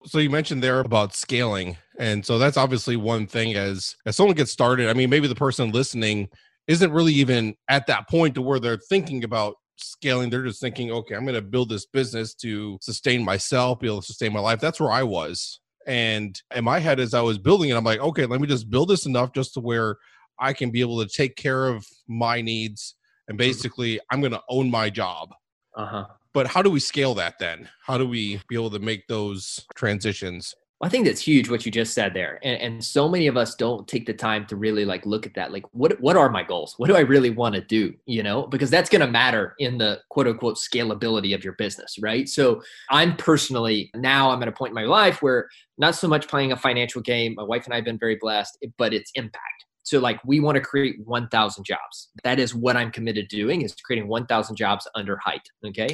So 0.05 0.17
you 0.17 0.29
mentioned 0.29 0.61
there 0.63 0.79
about 0.79 1.13
scaling, 1.13 1.77
and 1.99 2.25
so 2.25 2.37
that's 2.37 2.57
obviously 2.57 2.95
one 2.95 3.27
thing. 3.27 3.55
As 3.55 3.95
as 4.05 4.15
someone 4.15 4.35
gets 4.35 4.51
started, 4.51 4.89
I 4.89 4.93
mean, 4.93 5.09
maybe 5.09 5.27
the 5.27 5.35
person 5.35 5.71
listening 5.71 6.29
isn't 6.67 6.91
really 6.91 7.13
even 7.13 7.55
at 7.69 7.87
that 7.87 8.09
point 8.09 8.35
to 8.35 8.41
where 8.41 8.59
they're 8.59 8.79
thinking 8.89 9.23
about 9.23 9.55
scaling 9.77 10.29
they're 10.29 10.45
just 10.45 10.61
thinking 10.61 10.91
okay 10.91 11.15
i'm 11.15 11.25
going 11.25 11.35
to 11.35 11.41
build 11.41 11.69
this 11.69 11.85
business 11.85 12.33
to 12.33 12.77
sustain 12.81 13.23
myself 13.23 13.79
be 13.79 13.87
able 13.87 14.01
to 14.01 14.05
sustain 14.05 14.33
my 14.33 14.39
life. 14.39 14.59
That's 14.59 14.79
where 14.79 14.91
i 14.91 15.03
was. 15.03 15.59
And 15.85 16.39
in 16.55 16.63
my 16.63 16.79
head 16.79 16.99
as 16.99 17.13
i 17.13 17.21
was 17.21 17.37
building 17.37 17.69
it 17.69 17.75
i'm 17.75 17.83
like 17.83 17.99
okay 17.99 18.25
let 18.25 18.41
me 18.41 18.47
just 18.47 18.69
build 18.69 18.89
this 18.89 19.05
enough 19.05 19.33
just 19.33 19.53
to 19.55 19.59
where 19.59 19.97
i 20.39 20.53
can 20.53 20.71
be 20.71 20.81
able 20.81 21.03
to 21.03 21.09
take 21.09 21.35
care 21.35 21.67
of 21.67 21.85
my 22.07 22.41
needs 22.41 22.95
and 23.27 23.37
mm-hmm. 23.37 23.47
basically 23.47 23.99
i'm 24.09 24.21
going 24.21 24.31
to 24.31 24.41
own 24.49 24.69
my 24.71 24.89
job. 24.89 25.33
Uh-huh. 25.75 26.05
But 26.33 26.47
how 26.47 26.61
do 26.61 26.69
we 26.71 26.79
scale 26.79 27.13
that 27.15 27.37
then? 27.39 27.69
How 27.85 27.97
do 27.97 28.07
we 28.07 28.41
be 28.47 28.55
able 28.55 28.71
to 28.71 28.79
make 28.79 29.07
those 29.07 29.65
transitions 29.75 30.55
I 30.83 30.89
think 30.89 31.05
that's 31.05 31.21
huge 31.21 31.49
what 31.49 31.65
you 31.65 31.71
just 31.71 31.93
said 31.93 32.13
there. 32.13 32.39
And, 32.43 32.59
and, 32.61 32.83
so 32.83 33.07
many 33.07 33.27
of 33.27 33.37
us 33.37 33.55
don't 33.55 33.87
take 33.87 34.05
the 34.05 34.13
time 34.13 34.45
to 34.47 34.57
really 34.57 34.83
like 34.83 35.05
look 35.05 35.25
at 35.25 35.33
that. 35.35 35.53
Like, 35.53 35.63
what 35.71 35.99
what 36.01 36.17
are 36.17 36.29
my 36.29 36.43
goals? 36.43 36.73
What 36.77 36.87
do 36.87 36.95
I 36.97 36.99
really 36.99 37.29
want 37.29 37.55
to 37.55 37.61
do? 37.61 37.93
You 38.05 38.21
know, 38.21 38.47
because 38.47 38.69
that's 38.69 38.89
going 38.89 38.99
to 38.99 39.07
matter 39.07 39.55
in 39.59 39.77
the 39.77 40.01
quote 40.09 40.27
unquote 40.27 40.57
scalability 40.57 41.33
of 41.33 41.43
your 41.43 41.53
business, 41.53 41.95
right? 42.01 42.27
So 42.27 42.61
I'm 42.89 43.15
personally 43.15 43.91
now 43.95 44.31
I'm 44.31 44.41
at 44.41 44.49
a 44.49 44.51
point 44.51 44.71
in 44.71 44.75
my 44.75 44.83
life 44.83 45.21
where 45.21 45.47
not 45.77 45.95
so 45.95 46.07
much 46.07 46.27
playing 46.27 46.51
a 46.51 46.57
financial 46.57 47.01
game. 47.01 47.35
My 47.35 47.43
wife 47.43 47.63
and 47.63 47.73
I 47.73 47.77
have 47.77 47.85
been 47.85 47.97
very 47.97 48.17
blessed, 48.19 48.57
but 48.77 48.93
it's 48.93 49.11
impact. 49.15 49.65
So 49.83 49.99
like 49.99 50.19
we 50.25 50.41
want 50.41 50.55
to 50.55 50.61
create 50.61 50.95
1,000 51.05 51.63
jobs. 51.63 52.09
That 52.23 52.39
is 52.39 52.53
what 52.53 52.75
I'm 52.75 52.91
committed 52.91 53.29
to 53.29 53.35
doing 53.35 53.61
is 53.61 53.75
creating 53.85 54.09
1,000 54.09 54.55
jobs 54.55 54.87
under 54.95 55.17
Hite. 55.17 55.49
Okay. 55.65 55.89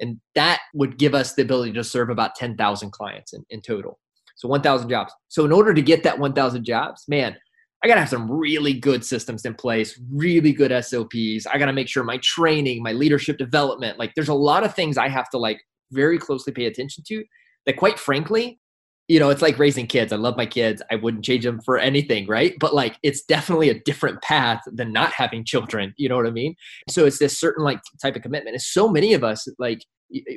And 0.00 0.20
that 0.34 0.60
would 0.74 0.98
give 0.98 1.14
us 1.14 1.34
the 1.34 1.42
ability 1.42 1.72
to 1.74 1.84
serve 1.84 2.10
about 2.10 2.34
10,000 2.34 2.90
clients 2.90 3.34
in, 3.34 3.44
in 3.50 3.60
total. 3.60 3.98
So 4.42 4.48
1,000 4.48 4.88
jobs. 4.88 5.12
So 5.28 5.44
in 5.44 5.52
order 5.52 5.72
to 5.72 5.80
get 5.80 6.02
that 6.02 6.18
1,000 6.18 6.64
jobs, 6.64 7.04
man, 7.06 7.36
I 7.84 7.86
got 7.86 7.94
to 7.94 8.00
have 8.00 8.08
some 8.08 8.28
really 8.28 8.74
good 8.74 9.04
systems 9.04 9.44
in 9.44 9.54
place, 9.54 10.00
really 10.12 10.52
good 10.52 10.72
SOPs. 10.84 11.46
I 11.46 11.58
got 11.58 11.66
to 11.66 11.72
make 11.72 11.88
sure 11.88 12.02
my 12.02 12.18
training, 12.24 12.82
my 12.82 12.90
leadership 12.90 13.38
development, 13.38 14.00
like 14.00 14.12
there's 14.16 14.28
a 14.28 14.34
lot 14.34 14.64
of 14.64 14.74
things 14.74 14.98
I 14.98 15.08
have 15.08 15.30
to 15.30 15.38
like 15.38 15.60
very 15.92 16.18
closely 16.18 16.52
pay 16.52 16.66
attention 16.66 17.04
to 17.06 17.24
that 17.66 17.76
quite 17.76 18.00
frankly, 18.00 18.58
you 19.06 19.20
know, 19.20 19.30
it's 19.30 19.42
like 19.42 19.60
raising 19.60 19.86
kids. 19.86 20.12
I 20.12 20.16
love 20.16 20.36
my 20.36 20.46
kids. 20.46 20.82
I 20.90 20.96
wouldn't 20.96 21.24
change 21.24 21.44
them 21.44 21.60
for 21.60 21.78
anything, 21.78 22.26
right? 22.26 22.54
But 22.58 22.74
like 22.74 22.96
it's 23.04 23.22
definitely 23.22 23.68
a 23.70 23.78
different 23.84 24.22
path 24.22 24.60
than 24.66 24.92
not 24.92 25.12
having 25.12 25.44
children, 25.44 25.94
you 25.98 26.08
know 26.08 26.16
what 26.16 26.26
I 26.26 26.30
mean? 26.30 26.56
So 26.88 27.06
it's 27.06 27.20
this 27.20 27.38
certain 27.38 27.64
like 27.64 27.78
type 28.00 28.16
of 28.16 28.22
commitment. 28.22 28.54
And 28.54 28.62
so 28.62 28.88
many 28.88 29.14
of 29.14 29.22
us 29.22 29.46
like 29.60 29.84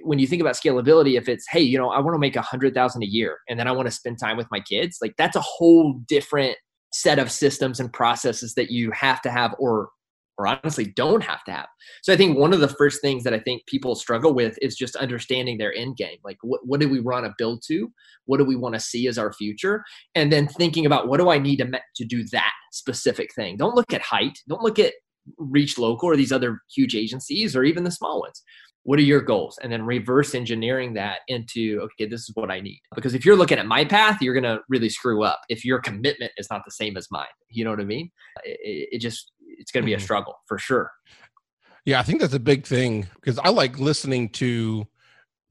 when 0.04 0.20
you 0.20 0.28
think 0.28 0.42
about 0.42 0.56
scalability, 0.56 1.18
if 1.18 1.28
it's, 1.28 1.46
hey, 1.50 1.62
you 1.62 1.78
know, 1.78 1.90
I 1.90 2.00
want 2.00 2.16
to 2.16 2.20
make 2.20 2.36
a 2.36 2.42
hundred 2.42 2.74
thousand 2.74 3.04
a 3.04 3.08
year 3.08 3.40
and 3.50 3.60
then 3.60 3.68
I 3.68 3.72
want 3.72 3.88
to 3.88 3.92
spend 3.92 4.20
time 4.20 4.38
with 4.38 4.48
my 4.52 4.60
kids, 4.60 4.98
like 5.02 5.14
that's 5.18 5.36
a 5.36 5.42
whole 5.42 5.94
different 6.08 6.58
set 6.94 7.20
of 7.20 7.32
systems 7.32 7.80
and 7.80 7.92
processes 7.92 8.54
that 8.56 8.72
you 8.72 8.92
have 8.92 9.22
to 9.22 9.30
have 9.30 9.54
or 9.60 9.90
or 10.38 10.48
honestly 10.48 10.86
don't 10.98 11.24
have 11.24 11.44
to 11.46 11.52
have. 11.52 11.68
So 12.02 12.12
I 12.12 12.18
think 12.18 12.38
one 12.38 12.54
of 12.54 12.60
the 12.60 12.68
first 12.68 13.02
things 13.02 13.24
that 13.24 13.34
I 13.34 13.40
think 13.40 13.66
people 13.68 13.96
struggle 13.96 14.34
with 14.34 14.58
is 14.62 14.76
just 14.76 14.98
understanding 14.98 15.58
their 15.58 15.74
end 15.74 15.96
game. 15.96 16.18
Like 16.26 16.38
what, 16.42 16.60
what 16.66 16.82
do 16.82 16.90
we 16.90 17.00
want 17.00 17.26
to 17.26 17.34
build 17.38 17.64
to? 17.68 17.90
What 18.26 18.38
do 18.38 18.44
we 18.44 18.58
want 18.58 18.76
to 18.76 18.82
see 18.82 19.08
as 19.08 19.18
our 19.18 19.32
future? 19.32 19.84
And 20.14 20.32
then 20.34 20.48
thinking 20.48 20.86
about 20.86 21.08
what 21.08 21.22
do 21.22 21.30
I 21.30 21.38
need 21.38 21.60
to, 21.60 21.72
to 21.96 22.06
do 22.06 22.26
that 22.34 22.52
specific 22.74 23.34
thing? 23.34 23.56
Don't 23.56 23.76
look 23.76 23.94
at 23.94 24.02
Hite. 24.02 24.38
Don't 24.50 24.62
look 24.62 24.78
at 24.78 24.94
ReachLocal 25.40 26.04
or 26.04 26.18
these 26.18 26.34
other 26.34 26.60
huge 26.74 26.96
agencies 26.96 27.56
or 27.56 27.64
even 27.64 27.86
the 27.86 27.92
small 27.92 28.20
ones 28.20 28.44
what 28.86 29.00
are 29.00 29.04
your 29.04 29.20
goals 29.20 29.58
and 29.62 29.72
then 29.72 29.84
reverse 29.84 30.36
engineering 30.36 30.94
that 30.94 31.20
into 31.28 31.80
okay 31.82 32.08
this 32.08 32.22
is 32.22 32.32
what 32.36 32.50
i 32.50 32.60
need 32.60 32.80
because 32.96 33.14
if 33.14 33.26
you're 33.26 33.36
looking 33.36 33.58
at 33.58 33.66
my 33.66 33.84
path 33.84 34.22
you're 34.22 34.34
going 34.34 34.44
to 34.44 34.60
really 34.70 34.90
screw 34.90 35.24
up 35.24 35.42
if 35.50 35.66
your 35.66 35.80
commitment 35.80 36.32
is 36.38 36.48
not 36.50 36.62
the 36.64 36.72
same 36.72 36.96
as 36.96 37.08
mine 37.12 37.26
you 37.50 37.64
know 37.66 37.72
what 37.72 37.80
i 37.80 37.86
mean 37.86 38.10
it, 38.44 38.90
it 38.94 39.02
just 39.02 39.32
it's 39.58 39.72
going 39.72 39.84
to 39.84 39.86
be 39.86 39.94
a 39.94 39.98
mm-hmm. 39.98 40.04
struggle 40.04 40.36
for 40.48 40.58
sure 40.58 40.92
yeah 41.84 42.00
i 42.00 42.04
think 42.04 42.22
that's 42.22 42.34
a 42.34 42.40
big 42.40 42.66
thing 42.66 43.06
because 43.16 43.38
i 43.40 43.50
like 43.50 43.78
listening 43.80 44.30
to 44.30 44.88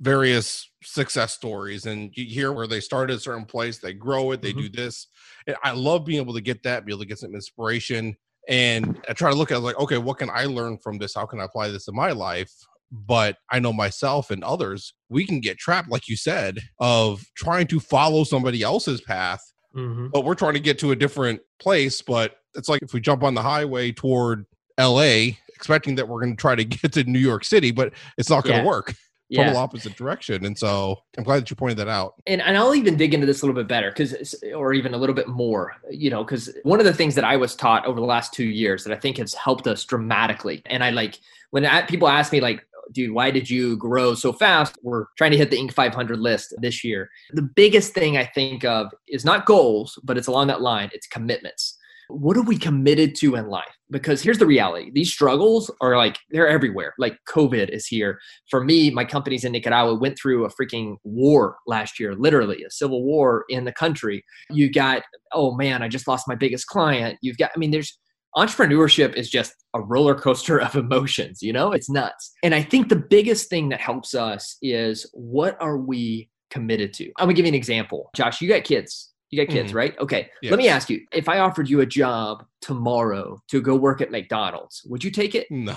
various 0.00 0.70
success 0.82 1.32
stories 1.32 1.86
and 1.86 2.10
you 2.14 2.26
hear 2.26 2.52
where 2.52 2.66
they 2.66 2.80
start 2.80 3.10
at 3.10 3.16
a 3.16 3.20
certain 3.20 3.44
place 3.44 3.78
they 3.78 3.92
grow 3.92 4.32
it 4.32 4.42
they 4.42 4.50
mm-hmm. 4.50 4.62
do 4.62 4.68
this 4.68 5.08
and 5.46 5.56
i 5.62 5.72
love 5.72 6.04
being 6.04 6.20
able 6.20 6.34
to 6.34 6.40
get 6.40 6.62
that 6.62 6.84
be 6.84 6.92
able 6.92 7.00
to 7.00 7.06
get 7.06 7.18
some 7.18 7.34
inspiration 7.34 8.16
and 8.46 9.00
I 9.08 9.14
try 9.14 9.30
to 9.30 9.36
look 9.36 9.50
at 9.50 9.62
like, 9.62 9.78
okay, 9.78 9.96
what 9.96 10.18
can 10.18 10.28
I 10.28 10.44
learn 10.44 10.76
from 10.76 10.98
this? 10.98 11.14
How 11.14 11.24
can 11.24 11.40
I 11.40 11.44
apply 11.44 11.68
this 11.68 11.88
in 11.88 11.94
my 11.94 12.10
life? 12.10 12.52
But 12.94 13.38
I 13.50 13.58
know 13.58 13.72
myself 13.72 14.30
and 14.30 14.44
others, 14.44 14.94
we 15.08 15.26
can 15.26 15.40
get 15.40 15.58
trapped, 15.58 15.90
like 15.90 16.08
you 16.08 16.16
said, 16.16 16.58
of 16.78 17.24
trying 17.36 17.66
to 17.68 17.80
follow 17.80 18.22
somebody 18.24 18.62
else's 18.62 19.00
path. 19.00 19.40
Mm-hmm. 19.74 20.08
But 20.12 20.24
we're 20.24 20.36
trying 20.36 20.54
to 20.54 20.60
get 20.60 20.78
to 20.78 20.92
a 20.92 20.96
different 20.96 21.40
place. 21.58 22.00
But 22.00 22.36
it's 22.54 22.68
like 22.68 22.82
if 22.82 22.92
we 22.92 23.00
jump 23.00 23.24
on 23.24 23.34
the 23.34 23.42
highway 23.42 23.90
toward 23.90 24.46
LA, 24.78 25.32
expecting 25.48 25.96
that 25.96 26.08
we're 26.08 26.20
going 26.20 26.36
to 26.36 26.40
try 26.40 26.54
to 26.54 26.64
get 26.64 26.92
to 26.92 27.02
New 27.04 27.18
York 27.18 27.44
City, 27.44 27.72
but 27.72 27.92
it's 28.16 28.30
not 28.30 28.44
going 28.44 28.56
to 28.56 28.62
Yeah. 28.62 28.66
work. 28.68 28.94
Total 29.34 29.56
opposite 29.56 29.96
direction. 29.96 30.44
And 30.44 30.56
so 30.56 30.96
I'm 31.18 31.24
glad 31.24 31.40
that 31.40 31.50
you 31.50 31.56
pointed 31.56 31.78
that 31.78 31.88
out. 31.88 32.14
and, 32.28 32.40
and 32.40 32.56
I'll 32.56 32.74
even 32.76 32.96
dig 32.96 33.14
into 33.14 33.26
this 33.26 33.42
a 33.42 33.46
little 33.46 33.60
bit 33.60 33.66
better 33.66 33.90
because, 33.90 34.36
or 34.54 34.72
even 34.74 34.94
a 34.94 34.96
little 34.96 35.14
bit 35.14 35.26
more, 35.26 35.74
you 35.90 36.08
know, 36.08 36.22
because 36.22 36.54
one 36.62 36.78
of 36.78 36.86
the 36.86 36.94
things 36.94 37.16
that 37.16 37.24
I 37.24 37.36
was 37.36 37.56
taught 37.56 37.84
over 37.84 37.98
the 37.98 38.06
last 38.06 38.32
two 38.32 38.44
years 38.44 38.84
that 38.84 38.96
I 38.96 39.00
think 39.00 39.16
has 39.16 39.34
helped 39.34 39.66
us 39.66 39.84
dramatically. 39.84 40.62
And 40.66 40.84
I 40.84 40.90
like 40.90 41.18
when 41.50 41.66
people 41.86 42.06
ask 42.06 42.30
me, 42.30 42.40
like, 42.40 42.64
dude, 42.92 43.12
why 43.12 43.30
did 43.30 43.48
you 43.48 43.76
grow 43.76 44.14
so 44.14 44.32
fast? 44.32 44.78
We're 44.82 45.06
trying 45.16 45.32
to 45.32 45.36
hit 45.36 45.50
the 45.50 45.56
Inc. 45.56 45.72
500 45.72 46.18
list 46.18 46.54
this 46.58 46.84
year. 46.84 47.10
The 47.32 47.42
biggest 47.42 47.92
thing 47.92 48.16
I 48.16 48.24
think 48.24 48.64
of 48.64 48.92
is 49.08 49.24
not 49.24 49.46
goals, 49.46 49.98
but 50.04 50.16
it's 50.16 50.28
along 50.28 50.48
that 50.48 50.60
line, 50.60 50.90
it's 50.92 51.06
commitments. 51.06 51.78
What 52.08 52.36
are 52.36 52.42
we 52.42 52.58
committed 52.58 53.14
to 53.16 53.34
in 53.34 53.48
life? 53.48 53.74
Because 53.90 54.22
here's 54.22 54.38
the 54.38 54.46
reality 54.46 54.90
these 54.92 55.10
struggles 55.10 55.70
are 55.80 55.96
like, 55.96 56.18
they're 56.30 56.48
everywhere. 56.48 56.92
Like 56.98 57.16
COVID 57.28 57.70
is 57.70 57.86
here. 57.86 58.18
For 58.50 58.62
me, 58.62 58.90
my 58.90 59.06
companies 59.06 59.44
in 59.44 59.52
Nicaragua 59.52 59.94
went 59.94 60.18
through 60.18 60.44
a 60.44 60.50
freaking 60.50 60.96
war 61.02 61.56
last 61.66 61.98
year, 61.98 62.14
literally 62.14 62.62
a 62.62 62.70
civil 62.70 63.02
war 63.04 63.44
in 63.48 63.64
the 63.64 63.72
country. 63.72 64.22
You 64.50 64.70
got, 64.70 65.02
oh 65.32 65.54
man, 65.56 65.82
I 65.82 65.88
just 65.88 66.06
lost 66.06 66.28
my 66.28 66.34
biggest 66.34 66.66
client. 66.66 67.18
You've 67.22 67.38
got, 67.38 67.52
I 67.54 67.58
mean, 67.58 67.70
there's, 67.70 67.98
entrepreneurship 68.36 69.14
is 69.14 69.30
just 69.30 69.54
a 69.74 69.80
roller 69.80 70.14
coaster 70.14 70.60
of 70.60 70.74
emotions, 70.76 71.42
you 71.42 71.52
know, 71.52 71.72
it's 71.72 71.88
nuts. 71.90 72.32
And 72.42 72.54
I 72.54 72.62
think 72.62 72.88
the 72.88 72.96
biggest 72.96 73.48
thing 73.48 73.68
that 73.70 73.80
helps 73.80 74.14
us 74.14 74.56
is 74.62 75.08
what 75.12 75.56
are 75.60 75.78
we 75.78 76.28
committed 76.50 76.92
to? 76.94 77.06
I'm 77.18 77.26
gonna 77.26 77.34
give 77.34 77.46
you 77.46 77.50
an 77.50 77.54
example. 77.54 78.10
Josh, 78.14 78.40
you 78.40 78.48
got 78.48 78.64
kids. 78.64 79.10
You 79.30 79.44
got 79.44 79.52
kids, 79.52 79.72
Mhm. 79.72 79.76
right? 79.76 79.98
Okay. 79.98 80.30
Let 80.44 80.58
me 80.58 80.68
ask 80.68 80.88
you 80.88 81.00
if 81.12 81.28
I 81.28 81.40
offered 81.40 81.68
you 81.68 81.80
a 81.80 81.86
job 81.86 82.44
tomorrow 82.60 83.40
to 83.48 83.60
go 83.60 83.74
work 83.74 84.00
at 84.00 84.12
McDonald's, 84.12 84.82
would 84.86 85.02
you 85.02 85.10
take 85.10 85.34
it? 85.34 85.48
No. 85.50 85.76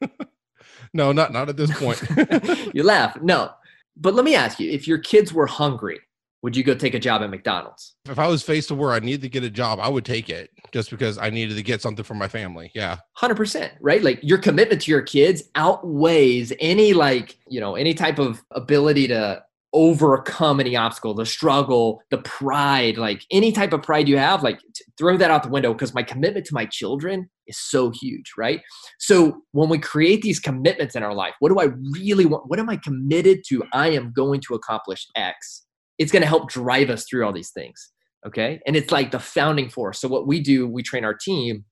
no, 0.92 1.12
not 1.12 1.32
not 1.32 1.48
at 1.48 1.56
this 1.56 1.70
point. 1.78 2.02
you 2.74 2.82
laugh. 2.82 3.16
No. 3.22 3.50
But 3.96 4.14
let 4.14 4.24
me 4.24 4.34
ask 4.34 4.58
you 4.60 4.70
if 4.70 4.86
your 4.88 4.98
kids 4.98 5.32
were 5.32 5.46
hungry, 5.46 6.00
would 6.42 6.56
you 6.56 6.62
go 6.62 6.74
take 6.74 6.94
a 6.94 6.98
job 6.98 7.22
at 7.22 7.30
McDonald's? 7.30 7.96
if 8.08 8.18
I 8.18 8.28
was 8.28 8.42
faced 8.42 8.68
to 8.68 8.74
where 8.74 8.92
I 8.92 9.00
needed 9.00 9.22
to 9.22 9.28
get 9.28 9.42
a 9.42 9.50
job, 9.50 9.80
I 9.80 9.88
would 9.88 10.04
take 10.04 10.30
it 10.30 10.50
just 10.72 10.90
because 10.90 11.18
I 11.18 11.30
needed 11.30 11.56
to 11.56 11.62
get 11.62 11.82
something 11.82 12.04
for 12.04 12.14
my 12.14 12.28
family. 12.28 12.70
Yeah. 12.74 12.98
100% 13.18 13.72
right 13.80 14.02
like 14.02 14.20
your 14.22 14.38
commitment 14.38 14.82
to 14.82 14.90
your 14.90 15.02
kids 15.02 15.42
outweighs 15.54 16.52
any 16.60 16.92
like 16.92 17.36
you 17.48 17.60
know 17.60 17.74
any 17.74 17.94
type 17.94 18.18
of 18.18 18.42
ability 18.52 19.08
to 19.08 19.42
overcome 19.72 20.60
any 20.60 20.76
obstacle 20.76 21.12
the 21.12 21.26
struggle 21.26 22.00
the 22.10 22.18
pride 22.18 22.96
like 22.96 23.24
any 23.30 23.52
type 23.52 23.72
of 23.72 23.82
pride 23.82 24.08
you 24.08 24.16
have 24.16 24.42
like 24.42 24.58
throw 24.96 25.16
that 25.16 25.30
out 25.30 25.42
the 25.42 25.50
window 25.50 25.72
because 25.72 25.92
my 25.92 26.02
commitment 26.02 26.46
to 26.46 26.54
my 26.54 26.64
children 26.64 27.28
is 27.46 27.58
so 27.58 27.90
huge 27.90 28.32
right 28.38 28.60
so 28.98 29.42
when 29.52 29.68
we 29.68 29.78
create 29.78 30.22
these 30.22 30.40
commitments 30.40 30.94
in 30.94 31.02
our 31.02 31.12
life 31.12 31.34
what 31.40 31.50
do 31.50 31.58
i 31.58 31.68
really 31.92 32.24
want 32.24 32.48
what 32.48 32.58
am 32.58 32.70
i 32.70 32.76
committed 32.76 33.42
to 33.46 33.62
i 33.72 33.88
am 33.88 34.12
going 34.12 34.40
to 34.40 34.54
accomplish 34.54 35.06
x 35.14 35.65
it's 35.98 36.12
going 36.12 36.22
to 36.22 36.28
help 36.28 36.50
drive 36.50 36.90
us 36.90 37.04
through 37.08 37.24
all 37.24 37.32
these 37.32 37.50
things 37.50 37.92
okay? 38.26 38.60
And 38.66 38.76
it's 38.76 38.92
like 38.92 39.10
the 39.10 39.18
founding 39.18 39.68
force. 39.68 40.00
So 40.00 40.08
what 40.08 40.26
we 40.26 40.40
do 40.40 40.66
we 40.66 40.82
train 40.82 41.04
our 41.04 41.14
team 41.14 41.64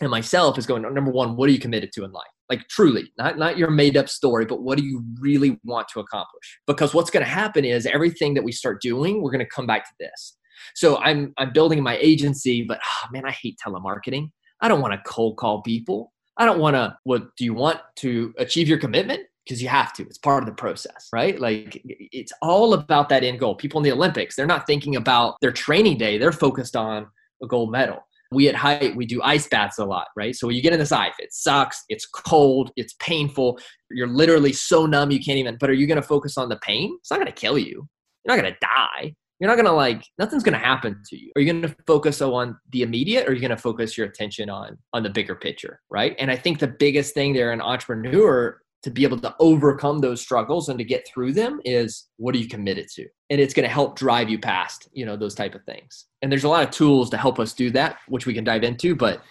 and 0.00 0.10
myself 0.10 0.56
is 0.58 0.66
going 0.66 0.82
number 0.82 1.10
one 1.10 1.36
what 1.36 1.48
are 1.48 1.52
you 1.52 1.58
committed 1.58 1.92
to 1.94 2.04
in 2.04 2.12
life? 2.12 2.24
Like 2.48 2.66
truly 2.68 3.12
not 3.18 3.38
not 3.38 3.58
your 3.58 3.70
made 3.70 3.96
up 3.96 4.08
story 4.08 4.44
but 4.44 4.62
what 4.62 4.78
do 4.78 4.84
you 4.84 5.04
really 5.20 5.58
want 5.64 5.88
to 5.88 6.00
accomplish? 6.00 6.58
Because 6.66 6.94
what's 6.94 7.10
going 7.10 7.24
to 7.24 7.30
happen 7.30 7.64
is 7.64 7.86
everything 7.86 8.34
that 8.34 8.44
we 8.44 8.52
start 8.52 8.80
doing 8.80 9.22
we're 9.22 9.30
going 9.30 9.44
to 9.44 9.50
come 9.54 9.66
back 9.66 9.84
to 9.84 9.94
this. 10.00 10.36
So 10.74 10.98
i'm 10.98 11.32
i'm 11.38 11.52
building 11.52 11.82
my 11.82 11.96
agency 11.98 12.64
but 12.66 12.80
oh, 12.84 13.08
man 13.12 13.24
i 13.26 13.32
hate 13.32 13.58
telemarketing. 13.64 14.30
I 14.62 14.68
don't 14.68 14.80
want 14.80 14.92
to 14.92 15.00
cold 15.10 15.36
call 15.38 15.62
people. 15.62 16.12
I 16.36 16.44
don't 16.44 16.58
want 16.58 16.74
to 16.74 16.96
what 17.04 17.36
do 17.36 17.44
you 17.44 17.54
want 17.54 17.80
to 17.96 18.34
achieve 18.38 18.68
your 18.68 18.78
commitment 18.78 19.22
because 19.50 19.60
you 19.60 19.68
have 19.68 19.92
to 19.92 20.04
it's 20.04 20.18
part 20.18 20.44
of 20.44 20.46
the 20.46 20.54
process 20.54 21.08
right? 21.12 21.40
Like 21.40 21.82
it's 21.84 22.32
all 22.40 22.72
about 22.74 23.08
that 23.08 23.24
end 23.24 23.40
goal. 23.40 23.56
People 23.56 23.80
in 23.80 23.84
the 23.84 23.92
olympics 23.92 24.36
they're 24.36 24.46
not 24.46 24.64
thinking 24.64 24.94
about 24.94 25.34
their 25.40 25.50
training 25.50 25.98
day 25.98 26.18
they're 26.18 26.30
focused 26.30 26.76
on 26.76 27.08
a 27.42 27.46
gold 27.48 27.72
medal. 27.72 27.98
We 28.32 28.48
at 28.48 28.54
Hite 28.54 28.94
we 28.94 29.06
do 29.06 29.20
ice 29.22 29.48
baths 29.48 29.78
a 29.78 29.84
lot 29.84 30.06
right? 30.16 30.36
So 30.36 30.46
when 30.46 30.54
you 30.54 30.62
get 30.62 30.72
in 30.72 30.78
this 30.78 30.92
ice 30.92 31.14
it 31.18 31.32
sucks 31.32 31.82
it's 31.88 32.06
cold 32.06 32.70
it's 32.76 32.94
painful 33.00 33.58
you're 33.90 34.06
literally 34.06 34.52
so 34.52 34.86
numb 34.86 35.10
you 35.10 35.18
can't 35.18 35.38
even 35.38 35.56
but 35.58 35.68
are 35.68 35.74
you 35.74 35.88
going 35.88 36.00
to 36.00 36.06
focus 36.06 36.38
on 36.38 36.48
the 36.48 36.58
pain? 36.58 36.96
It's 37.00 37.10
not 37.10 37.16
going 37.16 37.26
to 37.26 37.32
kill 37.32 37.58
you. 37.58 37.88
You're 38.24 38.36
not 38.36 38.40
going 38.40 38.54
to 38.54 38.58
die. 38.60 39.16
You're 39.40 39.48
not 39.48 39.56
going 39.56 39.66
to 39.66 39.72
like 39.72 40.04
nothing's 40.16 40.44
going 40.44 40.52
to 40.52 40.64
happen 40.64 41.02
to 41.08 41.16
you. 41.16 41.32
Are 41.34 41.40
you 41.40 41.52
going 41.52 41.62
to 41.62 41.74
focus 41.88 42.22
on 42.22 42.56
the 42.70 42.82
immediate 42.82 43.26
or 43.26 43.30
are 43.30 43.34
you 43.34 43.40
going 43.40 43.50
to 43.50 43.56
focus 43.56 43.98
your 43.98 44.06
attention 44.06 44.48
on 44.48 44.78
on 44.92 45.02
the 45.02 45.10
bigger 45.10 45.34
picture 45.34 45.80
right? 45.90 46.14
And 46.20 46.30
i 46.30 46.36
think 46.36 46.60
the 46.60 46.68
biggest 46.68 47.14
thing 47.14 47.32
there 47.32 47.50
an 47.50 47.60
entrepreneur 47.60 48.60
to 48.82 48.90
be 48.90 49.04
able 49.04 49.18
to 49.20 49.34
overcome 49.40 49.98
those 49.98 50.20
struggles 50.20 50.68
and 50.68 50.78
to 50.78 50.84
get 50.84 51.06
through 51.06 51.32
them 51.32 51.60
is 51.64 52.08
what 52.16 52.34
are 52.34 52.38
you 52.38 52.48
committed 52.48 52.88
to 52.88 53.06
and 53.28 53.40
it's 53.40 53.54
going 53.54 53.66
to 53.66 53.72
help 53.72 53.96
drive 53.96 54.28
you 54.30 54.38
past 54.38 54.88
you 54.92 55.04
know 55.04 55.16
those 55.16 55.34
type 55.34 55.54
of 55.54 55.62
things 55.64 56.06
and 56.22 56.30
there's 56.32 56.44
a 56.44 56.48
lot 56.48 56.62
of 56.64 56.70
tools 56.70 57.10
to 57.10 57.16
help 57.16 57.38
us 57.38 57.52
do 57.52 57.70
that 57.70 57.98
which 58.08 58.26
we 58.26 58.34
can 58.34 58.44
dive 58.44 58.62
into 58.64 58.94
but 58.96 59.22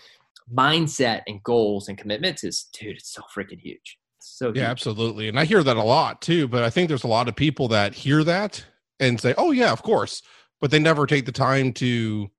mindset 0.54 1.22
and 1.28 1.42
goals 1.44 1.88
and 1.88 1.98
commitments 1.98 2.44
is 2.44 2.70
dude 2.74 2.98
it's 2.98 3.14
so 3.14 3.22
freaking 3.36 3.60
huge 3.60 3.98
so 4.22 4.48
Yeah, 4.48 4.54
huge. 4.54 4.64
absolutely. 4.64 5.30
And 5.30 5.40
I 5.40 5.46
hear 5.46 5.64
that 5.64 5.78
a 5.78 5.84
lot 5.84 6.22
too, 6.22 6.48
but 6.48 6.64
I 6.64 6.70
think 6.70 6.90
there's 6.90 7.06
a 7.06 7.08
lot 7.08 7.30
of 7.30 7.36
people 7.36 7.70
that 7.70 7.94
hear 7.94 8.24
that 8.26 8.66
and 9.00 9.20
say, 9.20 9.34
"Oh 9.38 9.52
yeah, 9.52 9.72
of 9.72 9.82
course," 9.82 10.22
but 10.60 10.72
they 10.72 10.80
never 10.80 11.06
take 11.06 11.26
the 11.26 11.32
time 11.32 11.72
to 11.74 12.30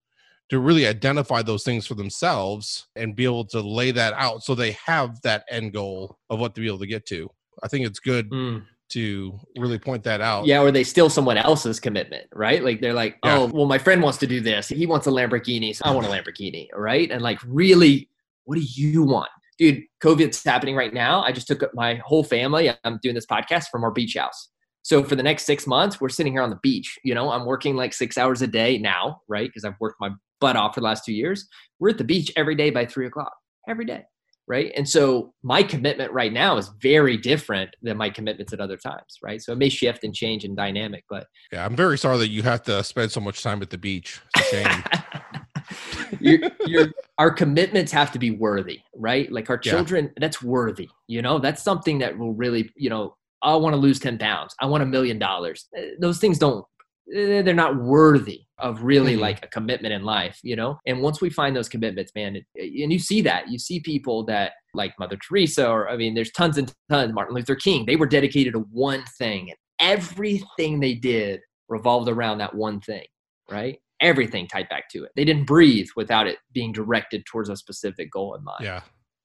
to 0.50 0.58
really 0.58 0.86
identify 0.86 1.42
those 1.42 1.62
things 1.64 1.86
for 1.86 1.94
themselves 1.94 2.86
and 2.96 3.14
be 3.16 3.24
able 3.24 3.44
to 3.46 3.60
lay 3.60 3.90
that 3.92 4.12
out 4.14 4.42
so 4.42 4.54
they 4.54 4.72
have 4.84 5.20
that 5.22 5.44
end 5.50 5.72
goal 5.72 6.18
of 6.28 6.38
what 6.40 6.54
to 6.54 6.60
be 6.60 6.66
able 6.66 6.78
to 6.80 6.86
get 6.86 7.06
to. 7.06 7.28
I 7.62 7.68
think 7.68 7.86
it's 7.86 8.00
good 8.00 8.30
Mm. 8.30 8.64
to 8.90 9.38
really 9.56 9.78
point 9.78 10.02
that 10.04 10.20
out. 10.20 10.46
yeah 10.46 10.60
or 10.60 10.72
they 10.72 10.82
steal 10.82 11.08
someone 11.08 11.36
else's 11.38 11.78
commitment 11.78 12.26
right? 12.34 12.64
Like 12.64 12.80
they're 12.80 12.92
like 12.94 13.16
Yeah. 13.24 13.38
oh 13.38 13.46
well 13.46 13.66
my 13.66 13.78
friend 13.78 14.02
wants 14.02 14.18
to 14.18 14.26
do 14.26 14.40
this. 14.40 14.68
He 14.68 14.86
wants 14.86 15.06
a 15.06 15.10
lamborghini 15.10 15.74
so 15.76 15.84
i 15.84 15.90
want 15.92 16.06
a 16.06 16.10
lamborghini 16.16 16.66
right? 16.74 17.08
And 17.10 17.22
like 17.22 17.38
really 17.46 18.08
what 18.44 18.56
do 18.56 18.62
you 18.62 19.04
want? 19.04 19.30
Dude 19.58 19.82
covid's 20.00 20.42
happening 20.42 20.74
right 20.74 20.92
now. 20.92 21.22
I 21.22 21.30
just 21.32 21.46
took 21.46 21.62
up 21.62 21.70
my 21.74 21.94
whole 22.04 22.24
family. 22.24 22.72
I'm 22.82 22.98
doing 23.02 23.14
this 23.14 23.26
podcast 23.26 23.66
from 23.70 23.84
our 23.84 23.92
beach 23.92 24.16
house. 24.16 24.48
So 24.82 25.04
for 25.04 25.14
the 25.14 25.22
next 25.22 25.44
six 25.44 25.66
months 25.68 26.00
we're 26.00 26.08
sitting 26.08 26.32
here 26.32 26.42
on 26.42 26.50
the 26.50 26.58
beach 26.62 26.98
you 27.04 27.14
know? 27.14 27.30
I'm 27.30 27.44
working 27.46 27.76
like 27.76 27.92
six 27.92 28.18
hours 28.18 28.42
a 28.42 28.48
day 28.48 28.78
now 28.78 29.20
right? 29.28 29.48
Because 29.48 29.64
i've 29.64 29.78
worked 29.78 30.00
my 30.00 30.10
butt 30.40 30.56
off 30.56 30.74
for 30.74 30.80
the 30.80 30.84
last 30.86 31.04
two 31.04 31.12
years 31.12 31.46
we're 31.78 31.90
at 31.90 31.98
the 31.98 32.04
beach 32.04 32.32
every 32.36 32.54
day 32.54 32.70
by 32.70 32.84
three 32.86 33.06
o'clock 33.06 33.32
every 33.68 33.84
day 33.84 34.02
right 34.48 34.72
and 34.76 34.88
so 34.88 35.32
my 35.42 35.62
commitment 35.62 36.10
right 36.12 36.32
now 36.32 36.56
is 36.56 36.70
very 36.80 37.16
different 37.16 37.70
than 37.82 37.96
my 37.96 38.10
commitments 38.10 38.52
at 38.52 38.60
other 38.60 38.76
times 38.76 39.18
right 39.22 39.40
so 39.42 39.52
it 39.52 39.58
may 39.58 39.68
shift 39.68 40.02
and 40.04 40.14
change 40.14 40.44
and 40.44 40.56
dynamic 40.56 41.04
but 41.08 41.26
Yeah, 41.52 41.64
I'm 41.64 41.76
very 41.76 41.98
sorry 41.98 42.18
that 42.18 42.28
you 42.28 42.42
have 42.42 42.62
to 42.64 42.82
spend 42.82 43.12
so 43.12 43.20
much 43.20 43.42
time 43.42 43.60
at 43.62 43.70
the 43.70 43.78
beach. 43.78 44.20
Shame. 44.50 44.82
you're, 46.20 46.40
you're, 46.66 46.88
our 47.18 47.30
commitments 47.30 47.92
have 47.92 48.10
to 48.12 48.18
be 48.18 48.30
worthy, 48.30 48.80
right? 48.96 49.30
Like 49.30 49.50
our 49.50 49.60
Yeah. 49.62 49.72
children, 49.72 50.10
that's 50.18 50.42
worthy. 50.42 50.88
You 51.06 51.22
know, 51.22 51.38
that's 51.38 51.62
something 51.62 51.98
that 51.98 52.16
will 52.18 52.32
really, 52.34 52.70
you 52.76 52.90
know, 52.90 53.16
I 53.42 53.54
want 53.56 53.74
to 53.74 53.80
lose 53.80 53.98
10 54.00 54.18
pounds. 54.18 54.54
I 54.60 54.66
want 54.66 54.82
a 54.82 54.86
million 54.86 55.18
dollars. 55.18 55.66
Uh, 55.76 55.82
Those 56.00 56.18
things 56.18 56.38
don't, 56.38 56.60
eh, 56.60 56.79
they're 57.06 57.54
not 57.54 57.76
worthy 57.76 58.42
of 58.58 58.82
really 58.82 59.16
Mhm. 59.16 59.20
like 59.20 59.44
a 59.44 59.48
commitment 59.48 59.92
in 59.94 60.04
life, 60.04 60.38
you 60.42 60.54
know? 60.54 60.78
And 60.86 61.00
once 61.00 61.20
we 61.20 61.30
find 61.30 61.56
those 61.56 61.68
commitments, 61.68 62.12
man, 62.14 62.36
it, 62.36 62.44
and 62.54 62.92
you 62.92 62.98
see 62.98 63.20
that, 63.22 63.48
you 63.50 63.58
see 63.58 63.80
people 63.80 64.24
that 64.26 64.52
like 64.74 64.92
Mother 64.98 65.16
Teresa, 65.16 65.68
or 65.68 65.88
I 65.88 65.96
mean, 65.96 66.14
there's 66.14 66.30
tons 66.32 66.58
and 66.58 66.72
tons, 66.90 67.12
Martin 67.12 67.34
Luther 67.34 67.56
King, 67.56 67.86
they 67.86 67.96
were 67.96 68.06
dedicated 68.06 68.52
to 68.52 68.60
one 68.70 69.02
thing. 69.18 69.50
And 69.50 69.58
everything 69.80 70.80
they 70.80 70.94
did 70.94 71.40
revolved 71.68 72.08
around 72.08 72.38
that 72.38 72.54
one 72.54 72.80
thing, 72.80 73.06
right? 73.50 73.78
Everything 74.00 74.46
tied 74.46 74.68
back 74.68 74.88
to 74.90 75.04
it. 75.04 75.10
They 75.16 75.24
didn't 75.24 75.46
breathe 75.46 75.88
without 75.96 76.26
it 76.26 76.38
being 76.52 76.72
directed 76.72 77.24
towards 77.26 77.48
a 77.48 77.56
specific 77.56 78.10
goal 78.10 78.34
in 78.34 78.44
mind. 78.44 78.62
Yeah. 78.62 78.82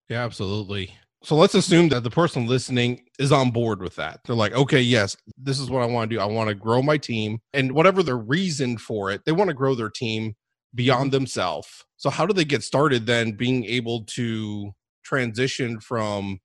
Yeah, 0.10 0.24
absolutely. 0.24 0.94
So 1.26 1.36
let's 1.36 1.56
assume 1.56 1.90
that 1.90 2.04
the 2.04 2.12
person 2.12 2.46
listening 2.46 3.02
is 3.18 3.32
on 3.32 3.50
board 3.50 3.82
with 3.82 3.96
that. 3.96 4.20
They're 4.24 4.36
like, 4.36 4.54
okay, 4.54 4.80
yes, 4.80 5.18
this 5.36 5.60
is 5.60 5.72
what 5.72 5.82
I 5.82 5.88
want 5.88 6.08
to 6.08 6.16
do. 6.16 6.22
I 6.22 6.26
want 6.26 6.50
to 6.50 6.54
grow 6.54 6.84
my 6.84 7.00
team. 7.00 7.40
And 7.52 7.72
whatever 7.72 8.04
the 8.04 8.14
reason 8.14 8.78
for 8.78 9.10
it, 9.10 9.22
they 9.26 9.32
want 9.32 9.48
to 9.48 9.56
grow 9.56 9.74
their 9.74 9.90
team 9.90 10.36
beyond 10.76 11.12
themselves. 11.12 11.84
So, 11.98 12.12
how 12.12 12.28
do 12.28 12.34
they 12.34 12.46
get 12.46 12.62
started 12.62 13.08
then 13.08 13.32
being 13.32 13.66
able 13.66 14.04
to 14.04 14.72
transition 15.04 15.80
from 15.80 16.38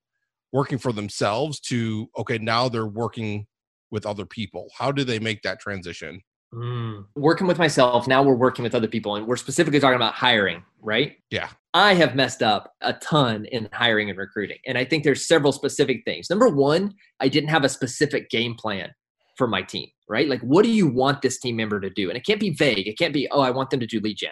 working 0.51 0.79
for 0.79 0.91
themselves 0.91 1.59
to, 1.59 2.07
okay, 2.17 2.39
now 2.39 2.67
they're 2.67 2.87
working 2.87 3.45
with 3.91 4.07
other 4.07 4.25
people? 4.25 4.69
How 4.75 4.91
do 4.91 5.03
they 5.03 5.19
make 5.19 5.43
that 5.43 5.59
transition? 5.59 6.21
Mm. 6.53 7.05
Working 7.15 7.47
with 7.47 7.57
myself, 7.57 8.07
now 8.07 8.23
we're 8.23 8.35
working 8.35 8.63
with 8.63 8.75
other 8.75 8.87
people, 8.87 9.15
and 9.15 9.25
we're 9.25 9.37
specifically 9.37 9.79
talking 9.79 9.95
about 9.95 10.13
hiring, 10.13 10.63
right? 10.81 11.17
Yeah. 11.29 11.49
I 11.73 11.93
have 11.93 12.15
messed 12.15 12.43
up 12.43 12.73
a 12.81 12.93
ton 12.93 13.45
in 13.45 13.69
hiring 13.71 14.09
and 14.09 14.19
recruiting. 14.19 14.57
And 14.65 14.77
I 14.77 14.83
think 14.83 15.03
there's 15.03 15.25
several 15.27 15.53
specific 15.53 16.03
things. 16.03 16.29
Number 16.29 16.49
one, 16.49 16.93
I 17.21 17.29
didn't 17.29 17.49
have 17.49 17.63
a 17.63 17.69
specific 17.69 18.29
game 18.29 18.55
plan 18.55 18.91
for 19.37 19.47
my 19.47 19.61
team, 19.61 19.87
right? 20.09 20.27
Like, 20.27 20.41
what 20.41 20.63
do 20.63 20.71
you 20.71 20.87
want 20.87 21.21
this 21.21 21.39
team 21.39 21.55
member 21.55 21.79
to 21.79 21.89
do? 21.89 22.09
And 22.09 22.17
it 22.17 22.25
can't 22.25 22.39
be 22.39 22.49
vague. 22.49 22.87
It 22.87 22.97
can't 22.97 23.13
be, 23.13 23.29
oh, 23.31 23.39
I 23.39 23.51
want 23.51 23.69
them 23.69 23.79
to 23.79 23.87
do 23.87 24.01
lead 24.01 24.17
gen. 24.17 24.31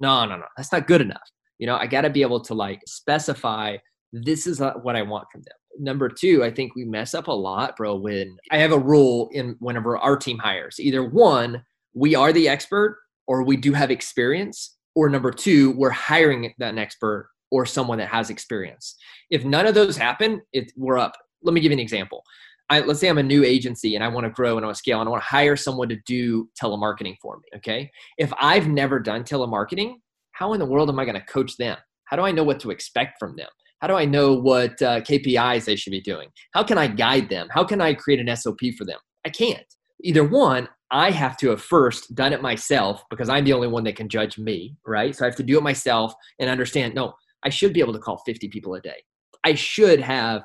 No, 0.00 0.24
no, 0.24 0.36
no. 0.36 0.46
That's 0.56 0.72
not 0.72 0.88
good 0.88 1.00
enough. 1.00 1.30
You 1.58 1.66
know, 1.66 1.76
I 1.76 1.86
got 1.86 2.00
to 2.02 2.10
be 2.10 2.22
able 2.22 2.40
to 2.40 2.54
like 2.54 2.80
specify 2.86 3.76
this 4.12 4.46
is 4.46 4.60
uh, 4.60 4.72
what 4.82 4.96
I 4.96 5.02
want 5.02 5.28
from 5.30 5.42
them. 5.42 5.54
Number 5.78 6.08
two, 6.08 6.44
I 6.44 6.50
think 6.50 6.74
we 6.74 6.84
mess 6.84 7.14
up 7.14 7.28
a 7.28 7.32
lot, 7.32 7.76
bro. 7.76 7.96
When 7.96 8.36
I 8.50 8.58
have 8.58 8.72
a 8.72 8.78
rule 8.78 9.28
in 9.32 9.56
whenever 9.60 9.96
our 9.96 10.16
team 10.16 10.38
hires, 10.38 10.76
either 10.78 11.04
one, 11.04 11.62
we 11.94 12.14
are 12.14 12.32
the 12.32 12.48
expert 12.48 12.98
or 13.26 13.44
we 13.44 13.56
do 13.56 13.72
have 13.72 13.90
experience, 13.90 14.76
or 14.94 15.08
number 15.08 15.30
two, 15.30 15.70
we're 15.72 15.90
hiring 15.90 16.52
that 16.58 16.76
expert 16.76 17.30
or 17.50 17.64
someone 17.64 17.98
that 17.98 18.08
has 18.08 18.30
experience. 18.30 18.96
If 19.30 19.44
none 19.44 19.66
of 19.66 19.74
those 19.74 19.96
happen, 19.96 20.40
we're 20.76 20.98
up. 20.98 21.16
Let 21.42 21.54
me 21.54 21.60
give 21.60 21.70
you 21.70 21.76
an 21.76 21.80
example. 21.80 22.24
I, 22.68 22.80
let's 22.80 23.00
say 23.00 23.08
I'm 23.08 23.18
a 23.18 23.22
new 23.22 23.44
agency 23.44 23.94
and 23.94 24.04
I 24.04 24.08
want 24.08 24.24
to 24.24 24.30
grow 24.30 24.56
and 24.56 24.64
I 24.64 24.66
want 24.66 24.76
to 24.76 24.78
scale 24.78 25.00
and 25.00 25.08
I 25.08 25.10
want 25.10 25.22
to 25.22 25.28
hire 25.28 25.56
someone 25.56 25.88
to 25.88 25.98
do 26.06 26.48
telemarketing 26.60 27.16
for 27.20 27.36
me. 27.38 27.48
Okay. 27.56 27.90
If 28.18 28.32
I've 28.38 28.68
never 28.68 29.00
done 29.00 29.24
telemarketing, 29.24 29.94
how 30.32 30.52
in 30.52 30.60
the 30.60 30.66
world 30.66 30.88
am 30.88 30.98
I 30.98 31.04
going 31.04 31.18
to 31.18 31.26
coach 31.26 31.56
them? 31.56 31.76
How 32.04 32.16
do 32.16 32.22
I 32.22 32.32
know 32.32 32.44
what 32.44 32.60
to 32.60 32.70
expect 32.70 33.18
from 33.18 33.36
them? 33.36 33.48
How 33.80 33.88
do 33.88 33.94
I 33.94 34.04
know 34.04 34.34
what 34.34 34.80
uh, 34.82 35.00
KPIs 35.00 35.64
they 35.64 35.76
should 35.76 35.90
be 35.90 36.00
doing? 36.00 36.28
How 36.52 36.62
can 36.62 36.78
I 36.78 36.86
guide 36.86 37.28
them? 37.28 37.48
How 37.50 37.64
can 37.64 37.80
I 37.80 37.94
create 37.94 38.20
an 38.20 38.34
SOP 38.36 38.60
for 38.76 38.84
them? 38.84 38.98
I 39.24 39.30
can't. 39.30 39.64
Either 40.02 40.24
one, 40.24 40.68
I 40.90 41.10
have 41.10 41.36
to 41.38 41.50
have 41.50 41.62
first 41.62 42.14
done 42.14 42.32
it 42.32 42.42
myself 42.42 43.04
because 43.10 43.28
I'm 43.28 43.44
the 43.44 43.52
only 43.52 43.68
one 43.68 43.84
that 43.84 43.96
can 43.96 44.08
judge 44.08 44.38
me, 44.38 44.76
right? 44.86 45.14
So 45.14 45.24
I 45.24 45.28
have 45.28 45.36
to 45.36 45.42
do 45.42 45.56
it 45.56 45.62
myself 45.62 46.12
and 46.38 46.50
understand 46.50 46.94
no, 46.94 47.14
I 47.44 47.48
should 47.48 47.72
be 47.72 47.80
able 47.80 47.92
to 47.92 47.98
call 47.98 48.22
50 48.26 48.48
people 48.48 48.74
a 48.74 48.80
day. 48.80 49.02
I 49.44 49.54
should 49.54 50.00
have 50.00 50.42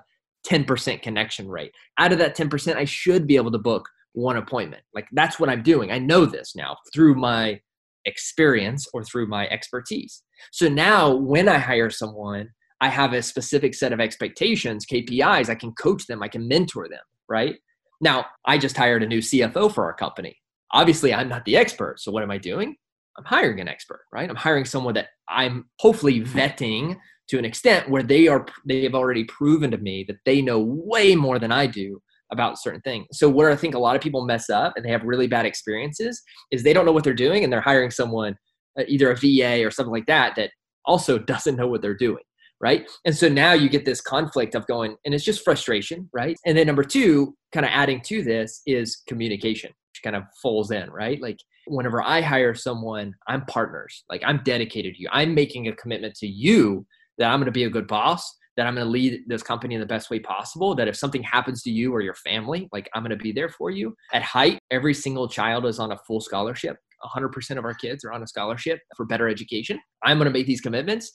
10% 0.47 1.01
connection 1.01 1.49
rate. 1.49 1.71
Out 1.97 2.11
of 2.11 2.19
that 2.19 2.37
10%, 2.37 2.75
I 2.75 2.85
should 2.85 3.27
be 3.27 3.35
able 3.35 3.51
to 3.51 3.57
book 3.57 3.89
one 4.13 4.37
appointment. 4.37 4.83
Like 4.93 5.07
that's 5.11 5.39
what 5.39 5.49
I'm 5.49 5.63
doing. 5.63 5.91
I 5.91 5.99
know 5.99 6.25
this 6.25 6.55
now 6.55 6.77
through 6.93 7.15
my 7.15 7.59
experience 8.05 8.87
or 8.93 9.03
through 9.03 9.27
my 9.27 9.47
expertise. 9.47 10.23
So 10.51 10.69
now 10.69 11.13
when 11.13 11.49
I 11.49 11.57
hire 11.57 11.89
someone, 11.89 12.49
I 12.81 12.89
have 12.89 13.13
a 13.13 13.21
specific 13.21 13.73
set 13.73 13.93
of 13.93 13.99
expectations, 13.99 14.85
KPIs, 14.85 15.49
I 15.49 15.55
can 15.55 15.71
coach 15.73 16.07
them, 16.07 16.21
I 16.21 16.27
can 16.27 16.47
mentor 16.47 16.87
them, 16.89 16.99
right? 17.29 17.55
Now, 18.01 18.25
I 18.45 18.57
just 18.57 18.75
hired 18.75 19.03
a 19.03 19.07
new 19.07 19.19
CFO 19.19 19.73
for 19.73 19.85
our 19.85 19.93
company. 19.93 20.37
Obviously, 20.71 21.13
I'm 21.13 21.29
not 21.29 21.45
the 21.45 21.55
expert. 21.55 21.99
So 21.99 22.11
what 22.11 22.23
am 22.23 22.31
I 22.31 22.37
doing? 22.37 22.75
I'm 23.17 23.23
hiring 23.23 23.61
an 23.61 23.69
expert, 23.69 24.01
right? 24.11 24.29
I'm 24.29 24.35
hiring 24.35 24.65
someone 24.65 24.93
that 24.95 25.07
I'm 25.29 25.69
hopefully 25.79 26.21
vetting 26.21 26.97
to 27.29 27.39
an 27.39 27.45
extent 27.45 27.89
where 27.89 28.03
they 28.03 28.27
are 28.27 28.45
they 28.65 28.83
have 28.83 28.93
already 28.93 29.23
proven 29.23 29.71
to 29.71 29.77
me 29.77 30.03
that 30.07 30.17
they 30.25 30.41
know 30.41 30.59
way 30.59 31.15
more 31.15 31.39
than 31.39 31.51
I 31.51 31.65
do 31.65 32.01
about 32.31 32.59
certain 32.59 32.81
things. 32.81 33.05
So 33.13 33.29
where 33.29 33.51
I 33.51 33.55
think 33.55 33.75
a 33.75 33.79
lot 33.79 33.95
of 33.95 34.01
people 34.01 34.25
mess 34.25 34.49
up 34.49 34.73
and 34.75 34.85
they 34.85 34.89
have 34.89 35.03
really 35.03 35.27
bad 35.27 35.45
experiences 35.45 36.21
is 36.51 36.63
they 36.63 36.73
don't 36.73 36.85
know 36.85 36.91
what 36.91 37.03
they're 37.03 37.13
doing 37.13 37.43
and 37.43 37.53
they're 37.53 37.61
hiring 37.61 37.91
someone 37.91 38.35
uh, 38.77 38.83
either 38.87 39.11
a 39.11 39.15
VA 39.15 39.65
or 39.65 39.71
something 39.71 39.93
like 39.93 40.07
that 40.07 40.35
that 40.35 40.51
also 40.85 41.17
doesn't 41.33 41.55
know 41.55 41.67
what 41.67 41.81
they're 41.81 41.95
doing, 41.95 42.23
right? 42.65 42.89
And 43.05 43.15
so 43.15 43.29
now 43.29 43.53
you 43.53 43.69
get 43.69 43.85
this 43.85 44.01
conflict 44.01 44.55
of 44.55 44.65
going 44.65 44.95
and 45.05 45.13
it's 45.13 45.23
just 45.23 45.43
frustration, 45.43 46.09
right? 46.11 46.35
And 46.47 46.57
then 46.57 46.65
number 46.65 46.83
2, 46.83 47.31
kind 47.53 47.63
of 47.63 47.71
adding 47.71 48.01
to 48.05 48.23
this 48.23 48.63
is 48.65 49.03
communication, 49.07 49.69
which 49.69 50.01
kind 50.03 50.15
of 50.15 50.23
falls 50.41 50.71
in, 50.71 50.89
right? 50.89 51.21
Like 51.21 51.37
whenever 51.67 52.01
I 52.01 52.21
hire 52.21 52.55
someone, 52.55 53.13
I'm 53.27 53.45
partners. 53.45 54.03
Like 54.09 54.23
I'm 54.25 54.41
dedicated 54.43 54.95
to 54.95 55.01
you. 55.03 55.09
I'm 55.11 55.35
making 55.35 55.67
a 55.67 55.75
commitment 55.75 56.15
to 56.15 56.27
you 56.27 56.87
that 57.19 57.29
I'm 57.29 57.37
going 57.37 57.45
to 57.45 57.51
be 57.51 57.65
a 57.65 57.69
good 57.69 57.85
boss, 57.85 58.35
that 58.57 58.65
I'm 58.65 58.73
going 58.73 58.87
to 58.87 58.91
lead 58.91 59.21
this 59.27 59.43
company 59.43 59.75
in 59.75 59.79
the 59.79 59.85
best 59.85 60.09
way 60.09 60.17
possible, 60.17 60.73
that 60.73 60.87
if 60.87 60.95
something 60.95 61.21
happens 61.21 61.61
to 61.63 61.69
you 61.69 61.93
or 61.93 62.01
your 62.01 62.15
family, 62.15 62.67
like 62.73 62.89
I'm 62.95 63.03
going 63.03 63.15
to 63.15 63.23
be 63.23 63.31
there 63.31 63.49
for 63.49 63.69
you. 63.69 63.95
At 64.11 64.23
Hite, 64.23 64.57
every 64.71 64.95
single 64.95 65.29
child 65.29 65.67
is 65.67 65.77
on 65.77 65.91
a 65.91 65.99
full 66.07 66.19
scholarship. 66.19 66.77
100% 67.15 67.57
of 67.59 67.65
our 67.65 67.75
kids 67.75 68.03
are 68.03 68.11
on 68.11 68.23
a 68.23 68.27
scholarship 68.27 68.79
for 68.97 69.05
better 69.05 69.27
education. 69.29 69.79
I'm 70.03 70.17
going 70.17 70.25
to 70.25 70.31
make 70.31 70.47
these 70.47 70.61
commitments. 70.61 71.11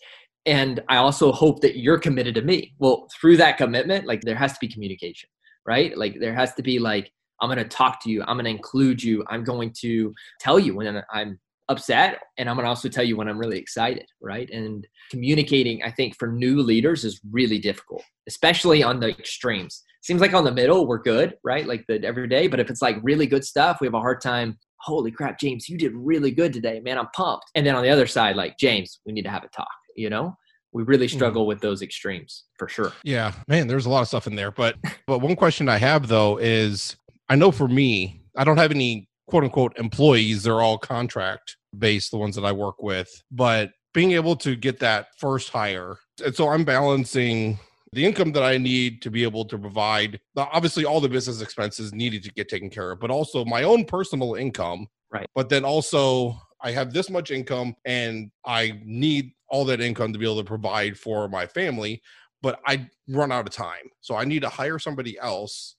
And 0.47 0.81
I 0.89 0.97
also 0.97 1.33
hope 1.33 1.61
that 1.61 1.79
you're 1.79 1.99
committed 1.99 2.35
to 2.37 2.43
me. 2.43 2.75
Well, 2.79 3.09
through 3.21 3.37
that 3.39 3.59
commitment, 3.59 4.07
like 4.07 4.23
there 4.23 4.37
has 4.37 4.53
to 4.55 4.59
be 4.61 4.69
communication, 4.69 5.29
right? 5.67 5.97
Like 5.97 6.19
there 6.19 6.35
has 6.35 6.55
to 6.55 6.63
be 6.63 6.79
like, 6.79 7.13
I'm 7.41 7.49
going 7.49 7.59
to 7.59 7.65
talk 7.65 8.03
to 8.05 8.11
you. 8.11 8.23
I'm 8.23 8.37
going 8.37 8.45
to 8.45 8.51
include 8.51 9.03
you. 9.03 9.25
I'm 9.29 9.45
going 9.45 9.73
to 9.81 10.15
tell 10.41 10.59
you 10.59 10.75
when 10.77 11.03
I'm 11.13 11.39
upset 11.71 12.19
and 12.37 12.51
i'm 12.51 12.57
going 12.57 12.65
to 12.65 12.69
also 12.69 12.89
tell 12.89 13.05
you 13.05 13.17
when 13.17 13.29
i'm 13.29 13.39
really 13.39 13.57
excited 13.57 14.05
right 14.21 14.51
and 14.51 14.87
communicating 15.09 15.81
i 15.85 15.91
think 15.91 16.17
for 16.19 16.27
new 16.27 16.61
leaders 16.61 17.05
is 17.05 17.21
really 17.31 17.59
difficult 17.59 18.03
especially 18.29 18.83
on 18.83 18.99
the 18.99 19.09
extremes 19.09 19.85
seems 20.03 20.21
like 20.21 20.35
on 20.35 20.43
the 20.43 20.51
middle 20.51 20.87
we're 20.87 20.99
good 21.01 21.37
right 21.45 21.69
like 21.69 21.85
the 21.87 22.03
everyday 22.05 22.49
but 22.49 22.59
if 22.59 22.71
it's 22.71 22.83
like 22.83 22.97
really 23.03 23.27
good 23.27 23.45
stuff 23.45 23.79
we 23.81 23.87
have 23.87 23.95
a 23.95 24.01
hard 24.01 24.21
time 24.21 24.59
holy 24.81 25.13
crap 25.13 25.39
james 25.39 25.69
you 25.69 25.79
did 25.79 25.93
really 25.95 26.33
good 26.33 26.53
today 26.53 26.81
man 26.81 26.99
i'm 26.99 27.09
pumped 27.15 27.47
and 27.55 27.65
then 27.65 27.77
on 27.77 27.85
the 27.85 27.89
other 27.89 28.07
side 28.07 28.35
like 28.35 28.59
james 28.59 29.01
we 29.07 29.13
need 29.13 29.23
to 29.23 29.31
have 29.31 29.45
a 29.45 29.49
talk 29.49 29.69
you 30.01 30.11
know? 30.11 30.37
We 30.73 30.85
really 30.85 31.09
hmm. 31.09 31.17
struggle 31.17 31.47
with 31.47 31.61
those 31.61 31.83
extremes 31.83 32.45
for 32.59 32.69
sure. 32.69 32.93
Yeah 33.05 33.33
man 33.49 33.67
there's 33.67 33.87
a 33.87 33.91
lot 33.91 34.03
of 34.03 34.09
stuff 34.09 34.27
in 34.27 34.35
there 34.35 34.51
but 34.51 34.77
but 35.07 35.19
one 35.19 35.37
question 35.37 35.69
i 35.69 35.77
have 35.79 36.09
though 36.09 36.39
is 36.39 36.97
i 37.29 37.37
know 37.37 37.51
for 37.51 37.69
me 37.69 38.23
i 38.37 38.45
don't 38.45 38.59
have 38.59 38.71
any 38.71 39.09
quote 39.29 39.45
unquote 39.45 39.79
employees. 39.79 40.43
They're 40.43 40.61
all 40.61 40.77
contract 40.77 41.57
based 41.79 42.11
the 42.11 42.19
ones 42.19 42.35
that 42.35 42.45
i 42.45 42.53
work 42.53 42.83
with 42.83 43.09
but 43.31 43.71
being 43.95 44.13
able 44.13 44.37
to 44.37 44.57
get 44.57 44.81
that 44.81 45.07
first 45.19 45.51
hire 45.51 45.97
and 46.25 46.35
so 46.35 46.49
i'm 46.49 46.65
balancing 46.65 47.59
the 47.93 48.05
income 48.05 48.33
that 48.33 48.43
i 48.43 48.59
need 48.59 49.01
to 49.03 49.09
be 49.09 49.23
able 49.23 49.45
to 49.45 49.57
provide 49.57 50.19
obviously 50.37 50.85
all 50.85 51.01
the 51.01 51.09
business 51.09 51.41
expenses 51.41 51.93
needed 51.93 52.25
to 52.25 52.33
get 52.33 52.49
taken 52.49 52.69
care 52.69 52.91
of 52.91 52.99
but 52.99 53.11
also 53.11 53.45
my 53.45 53.63
own 53.63 53.85
personal 53.85 54.35
income 54.35 54.85
right. 55.13 55.29
but 55.37 55.49
then 55.49 55.65
also 55.65 56.37
i 56.63 56.71
have 56.71 56.93
this 56.93 57.11
much 57.11 57.31
income 57.31 57.75
and 57.85 58.31
i 58.45 58.79
need 58.85 59.33
all 59.49 59.65
that 59.65 59.81
income 59.81 60.13
to 60.13 60.19
be 60.19 60.25
able 60.25 60.39
to 60.39 60.45
provide 60.45 60.97
for 60.97 61.29
my 61.29 61.47
family 61.47 62.01
but 62.43 62.61
i 62.67 62.87
run 63.09 63.33
out 63.33 63.47
of 63.47 63.53
time 63.53 63.91
so 64.01 64.17
i 64.17 64.25
need 64.25 64.43
to 64.43 64.49
hire 64.49 64.79
somebody 64.79 65.19
else 65.19 65.77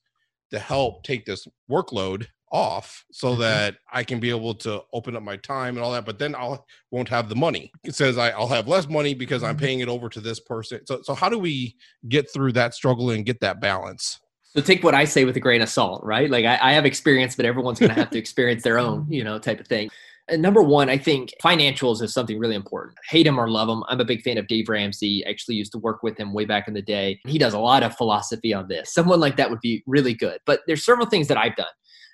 to 0.50 0.58
help 0.58 1.02
take 1.02 1.24
this 1.24 1.48
workload 1.70 2.26
off 2.52 3.04
so 3.10 3.30
mm-hmm. 3.30 3.40
that 3.40 3.76
I 3.90 4.04
can 4.04 4.20
be 4.20 4.30
able 4.30 4.54
to 4.56 4.82
open 4.92 5.16
up 5.16 5.22
my 5.22 5.38
time 5.38 5.76
and 5.76 5.84
all 5.84 5.92
that. 5.92 6.04
But 6.04 6.18
then 6.18 6.34
I'll 6.34 6.64
won't 6.90 7.08
have 7.08 7.28
the 7.28 7.34
money. 7.34 7.72
It 7.82 7.94
says 7.94 8.18
I, 8.18 8.38
will 8.38 8.46
have 8.48 8.68
less 8.68 8.88
money 8.88 9.14
because 9.14 9.42
I'm 9.42 9.56
mm-hmm. 9.56 9.64
paying 9.64 9.80
it 9.80 9.88
over 9.88 10.08
to 10.10 10.20
this 10.20 10.38
person. 10.38 10.86
So 10.86 11.00
so 11.02 11.14
how 11.14 11.28
do 11.28 11.38
we 11.38 11.76
get 12.08 12.30
through 12.32 12.52
that 12.52 12.74
struggle 12.74 13.10
and 13.10 13.24
get 13.24 13.40
that 13.40 13.60
balance? 13.60 14.20
So 14.54 14.60
take 14.60 14.84
what 14.84 14.94
I 14.94 15.06
say 15.06 15.24
with 15.24 15.36
a 15.36 15.40
grain 15.40 15.62
of 15.62 15.70
salt, 15.70 16.04
right? 16.04 16.28
Like 16.28 16.44
I, 16.44 16.58
I 16.60 16.72
have 16.72 16.84
experience, 16.84 17.34
but 17.34 17.46
everyone's 17.46 17.78
going 17.78 17.88
to 17.88 17.98
have 17.98 18.10
to 18.10 18.18
experience 18.24 18.62
their 18.62 18.78
own, 18.78 19.06
you 19.08 19.24
know, 19.24 19.38
type 19.38 19.60
of 19.60 19.66
thing. 19.66 19.88
And 20.28 20.40
number 20.40 20.62
one, 20.62 20.88
I 20.88 20.98
think 20.98 21.34
financials 21.42 22.00
is 22.00 22.14
something 22.14 22.38
really 22.38 22.54
important. 22.54 22.96
Hate 23.08 23.26
him 23.26 23.38
or 23.38 23.50
love 23.50 23.68
him. 23.68 23.82
I'm 23.88 24.00
a 24.00 24.04
big 24.04 24.22
fan 24.22 24.38
of 24.38 24.46
Dave 24.46 24.68
Ramsey. 24.68 25.24
I 25.26 25.30
actually 25.30 25.56
used 25.56 25.72
to 25.72 25.78
work 25.78 26.02
with 26.02 26.16
him 26.16 26.32
way 26.32 26.44
back 26.44 26.68
in 26.68 26.74
the 26.74 26.82
day. 26.82 27.20
He 27.26 27.38
does 27.38 27.54
a 27.54 27.58
lot 27.58 27.82
of 27.82 27.96
philosophy 27.96 28.54
on 28.54 28.68
this. 28.68 28.94
Someone 28.94 29.20
like 29.20 29.36
that 29.36 29.50
would 29.50 29.60
be 29.60 29.82
really 29.86 30.14
good. 30.14 30.38
But 30.46 30.60
there's 30.66 30.84
several 30.84 31.06
things 31.06 31.28
that 31.28 31.36
I've 31.36 31.56
done 31.56 31.66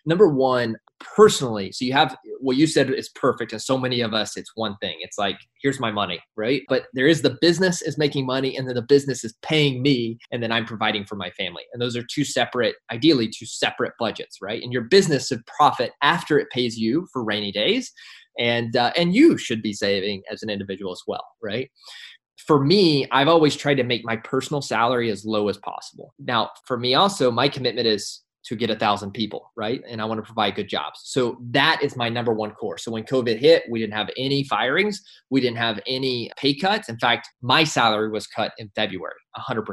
number 0.08 0.28
one 0.28 0.76
personally 1.00 1.70
so 1.70 1.84
you 1.84 1.92
have 1.92 2.16
what 2.40 2.56
you 2.56 2.66
said 2.66 2.90
is 2.90 3.08
perfect 3.10 3.52
and 3.52 3.62
so 3.62 3.78
many 3.78 4.00
of 4.00 4.14
us 4.14 4.36
it's 4.36 4.52
one 4.54 4.76
thing. 4.80 4.96
It's 5.00 5.18
like 5.18 5.38
here's 5.62 5.80
my 5.80 5.90
money 5.90 6.20
right? 6.36 6.62
But 6.68 6.84
there 6.94 7.06
is 7.06 7.22
the 7.22 7.36
business 7.40 7.82
is 7.82 7.98
making 7.98 8.26
money 8.26 8.56
and 8.56 8.66
then 8.66 8.74
the 8.74 8.82
business 8.82 9.24
is 9.24 9.34
paying 9.42 9.82
me 9.82 10.18
and 10.30 10.42
then 10.42 10.52
i'm 10.52 10.64
providing 10.64 11.04
for 11.04 11.16
my 11.16 11.30
family. 11.30 11.62
And 11.72 11.82
those 11.82 11.96
are 11.96 12.02
two 12.02 12.24
separate 12.24 12.76
ideally 12.92 13.28
two 13.28 13.46
separate 13.46 13.92
budgets 13.98 14.38
right? 14.42 14.62
And 14.62 14.72
your 14.72 14.82
business 14.82 15.28
should 15.28 15.44
profit 15.46 15.92
after 16.02 16.38
it 16.38 16.50
pays 16.50 16.76
you 16.76 17.06
for 17.12 17.24
rainy 17.24 17.52
days. 17.52 17.92
And 18.38 18.76
uh, 18.76 18.92
and 18.96 19.14
you 19.14 19.36
should 19.36 19.62
be 19.62 19.72
saving 19.72 20.22
as 20.30 20.42
an 20.42 20.50
individual 20.50 20.92
as 20.92 21.02
well 21.06 21.24
right? 21.42 21.70
For 22.46 22.64
me, 22.64 23.06
I've 23.10 23.28
always 23.28 23.56
tried 23.56 23.74
to 23.74 23.82
make 23.82 24.04
my 24.06 24.16
personal 24.16 24.62
salary 24.62 25.10
as 25.10 25.26
low 25.26 25.48
as 25.48 25.58
possible. 25.58 26.14
Now, 26.18 26.50
for 26.64 26.78
me 26.78 26.94
also, 26.94 27.30
my 27.30 27.46
commitment 27.48 27.86
is 27.86 28.22
to 28.44 28.56
get 28.56 28.70
a 28.70 28.76
thousand 28.76 29.12
people, 29.12 29.52
right? 29.56 29.82
And 29.88 30.00
I 30.00 30.04
want 30.04 30.18
to 30.18 30.22
provide 30.22 30.54
good 30.54 30.68
jobs. 30.68 31.00
So 31.04 31.38
that 31.50 31.82
is 31.82 31.96
my 31.96 32.08
number 32.08 32.32
one 32.32 32.52
core. 32.52 32.78
So 32.78 32.90
when 32.90 33.04
COVID 33.04 33.38
hit, 33.38 33.64
we 33.70 33.80
didn't 33.80 33.94
have 33.94 34.10
any 34.16 34.44
firings, 34.44 35.02
we 35.30 35.40
didn't 35.40 35.58
have 35.58 35.80
any 35.86 36.30
pay 36.36 36.54
cuts. 36.54 36.88
In 36.88 36.98
fact, 36.98 37.28
my 37.42 37.64
salary 37.64 38.10
was 38.10 38.26
cut 38.26 38.52
in 38.58 38.70
February, 38.74 39.14
100%. 39.38 39.64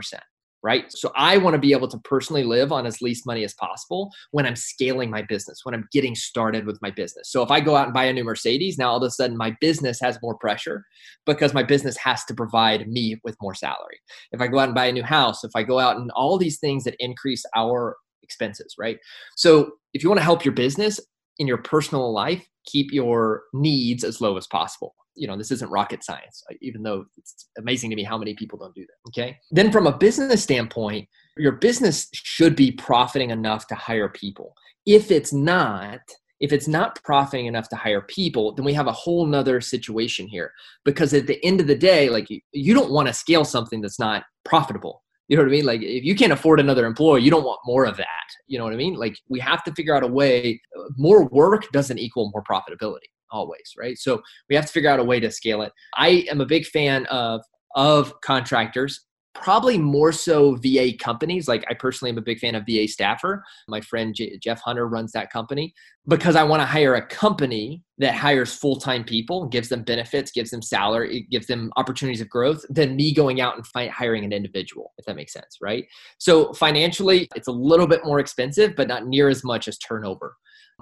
Right. 0.63 0.91
So 0.91 1.11
I 1.15 1.37
want 1.37 1.53
to 1.53 1.59
be 1.59 1.73
able 1.73 1.87
to 1.89 1.99
personally 1.99 2.43
live 2.43 2.71
on 2.71 2.87
as 2.87 2.99
least 2.99 3.27
money 3.27 3.43
as 3.43 3.53
possible 3.53 4.09
when 4.31 4.47
I'm 4.47 4.55
scaling 4.55 5.11
my 5.11 5.21
business, 5.21 5.59
when 5.61 5.75
I'm 5.75 5.87
getting 5.91 6.15
started 6.15 6.65
with 6.65 6.81
my 6.81 6.89
business. 6.89 7.31
So 7.31 7.43
if 7.43 7.51
I 7.51 7.59
go 7.59 7.75
out 7.75 7.85
and 7.85 7.93
buy 7.93 8.05
a 8.05 8.13
new 8.13 8.23
Mercedes, 8.23 8.79
now 8.79 8.89
all 8.89 8.97
of 8.97 9.03
a 9.03 9.11
sudden 9.11 9.37
my 9.37 9.55
business 9.61 9.99
has 10.01 10.17
more 10.23 10.35
pressure 10.35 10.83
because 11.27 11.53
my 11.53 11.61
business 11.61 11.97
has 11.97 12.25
to 12.25 12.33
provide 12.33 12.87
me 12.87 13.15
with 13.23 13.37
more 13.43 13.53
salary. 13.53 13.99
If 14.31 14.41
I 14.41 14.47
go 14.47 14.57
out 14.57 14.69
and 14.69 14.73
buy 14.73 14.85
a 14.87 14.91
new 14.91 15.03
house, 15.03 15.43
if 15.43 15.51
I 15.53 15.61
go 15.61 15.77
out 15.77 15.97
and 15.97 16.09
all 16.15 16.39
these 16.39 16.57
things 16.57 16.83
that 16.85 16.95
increase 16.97 17.45
our 17.55 17.95
expenses, 18.25 18.75
right? 18.77 18.97
So 19.37 19.71
if 19.93 20.03
you 20.03 20.09
want 20.09 20.19
to 20.19 20.25
help 20.25 20.43
your 20.43 20.53
business 20.53 20.99
in 21.39 21.47
your 21.47 21.59
personal 21.59 22.11
life, 22.11 22.45
keep 22.65 22.91
your 22.91 23.43
needs 23.53 24.03
as 24.03 24.19
low 24.19 24.35
as 24.37 24.47
possible. 24.47 24.95
You 25.15 25.27
know, 25.27 25.37
this 25.37 25.51
isn't 25.51 25.71
rocket 25.71 26.03
science, 26.03 26.43
uh, 26.51 26.55
even 26.61 26.83
though 26.83 27.05
it's 27.17 27.47
amazing 27.57 27.89
to 27.91 27.95
me 27.95 28.03
how 28.03 28.17
many 28.17 28.33
people 28.33 28.59
don't 28.59 28.75
do 28.75 28.85
that. 28.85 29.09
Okay. 29.09 29.37
Then, 29.51 29.71
from 29.71 29.87
a 29.87 29.97
business 29.97 30.43
standpoint, 30.43 31.07
your 31.37 31.53
business 31.53 32.09
should 32.13 32.55
be 32.55 32.71
profiting 32.71 33.29
enough 33.29 33.67
to 33.67 33.75
hire 33.75 34.09
people. 34.09 34.53
If 34.85 35.11
it's 35.11 35.31
not, 35.31 36.01
if 36.41 36.51
it's 36.51 36.67
not 36.67 37.01
profiting 37.03 37.45
enough 37.45 37.69
to 37.69 37.77
hire 37.77 38.01
people, 38.01 38.53
then 38.55 38.65
we 38.65 38.73
have 38.73 38.87
a 38.87 38.91
whole 38.91 39.25
nother 39.25 39.61
situation 39.61 40.27
here. 40.27 40.51
Because 40.83 41.13
at 41.13 41.27
the 41.27 41.43
end 41.45 41.61
of 41.61 41.67
the 41.67 41.75
day, 41.77 42.09
like 42.09 42.29
you, 42.29 42.41
you 42.51 42.73
don't 42.73 42.91
want 42.91 43.07
to 43.07 43.13
scale 43.13 43.45
something 43.45 43.79
that's 43.79 43.99
not 43.99 44.23
profitable. 44.43 45.04
You 45.27 45.37
know 45.37 45.43
what 45.43 45.49
I 45.49 45.51
mean? 45.51 45.65
Like 45.65 45.81
if 45.81 46.03
you 46.03 46.15
can't 46.15 46.31
afford 46.31 46.59
another 46.59 46.85
employee, 46.85 47.23
you 47.23 47.31
don't 47.31 47.43
want 47.43 47.59
more 47.65 47.85
of 47.85 47.97
that. 47.97 48.07
You 48.47 48.57
know 48.59 48.63
what 48.63 48.73
I 48.73 48.77
mean? 48.77 48.95
Like 48.95 49.17
we 49.27 49.39
have 49.39 49.63
to 49.63 49.73
figure 49.73 49.95
out 49.95 50.03
a 50.03 50.07
way. 50.07 50.61
Uh, 50.77 50.83
more 50.97 51.27
work 51.29 51.69
doesn't 51.71 51.97
equal 51.97 52.31
more 52.33 52.43
profitability 52.43 53.09
always, 53.31 53.73
right? 53.77 53.97
So 53.97 54.21
we 54.49 54.55
have 54.55 54.65
to 54.65 54.71
figure 54.71 54.89
out 54.89 54.99
a 54.99 55.03
way 55.03 55.19
to 55.19 55.31
scale 55.31 55.61
it. 55.61 55.73
I 55.95 56.25
am 56.29 56.41
a 56.41 56.45
big 56.45 56.65
fan 56.65 57.05
of 57.07 57.41
of 57.75 58.19
contractors 58.21 59.05
probably 59.35 59.77
more 59.77 60.11
so 60.11 60.55
VA 60.55 60.91
companies. 60.97 61.47
Like 61.47 61.63
I 61.69 61.73
personally 61.73 62.09
am 62.09 62.17
a 62.17 62.21
big 62.21 62.39
fan 62.39 62.55
of 62.55 62.65
VA 62.67 62.87
staffer. 62.87 63.43
My 63.67 63.81
friend 63.81 64.15
J- 64.15 64.37
Jeff 64.39 64.61
Hunter 64.61 64.87
runs 64.87 65.11
that 65.11 65.29
company 65.29 65.73
because 66.07 66.35
I 66.35 66.43
want 66.43 66.61
to 66.61 66.65
hire 66.65 66.95
a 66.95 67.05
company 67.05 67.83
that 67.97 68.15
hires 68.15 68.53
full-time 68.55 69.03
people, 69.03 69.47
gives 69.47 69.69
them 69.69 69.83
benefits, 69.83 70.31
gives 70.31 70.51
them 70.51 70.61
salary, 70.61 71.27
gives 71.29 71.47
them 71.47 71.71
opportunities 71.75 72.21
of 72.21 72.29
growth 72.29 72.65
than 72.69 72.95
me 72.95 73.13
going 73.13 73.41
out 73.41 73.55
and 73.55 73.67
find, 73.67 73.91
hiring 73.91 74.23
an 74.23 74.33
individual, 74.33 74.93
if 74.97 75.05
that 75.05 75.15
makes 75.15 75.33
sense, 75.33 75.57
right? 75.61 75.85
So 76.17 76.53
financially, 76.53 77.27
it's 77.35 77.47
a 77.47 77.51
little 77.51 77.87
bit 77.87 78.05
more 78.05 78.19
expensive, 78.19 78.75
but 78.75 78.87
not 78.87 79.05
near 79.05 79.29
as 79.29 79.43
much 79.43 79.67
as 79.67 79.77
turnover. 79.77 80.35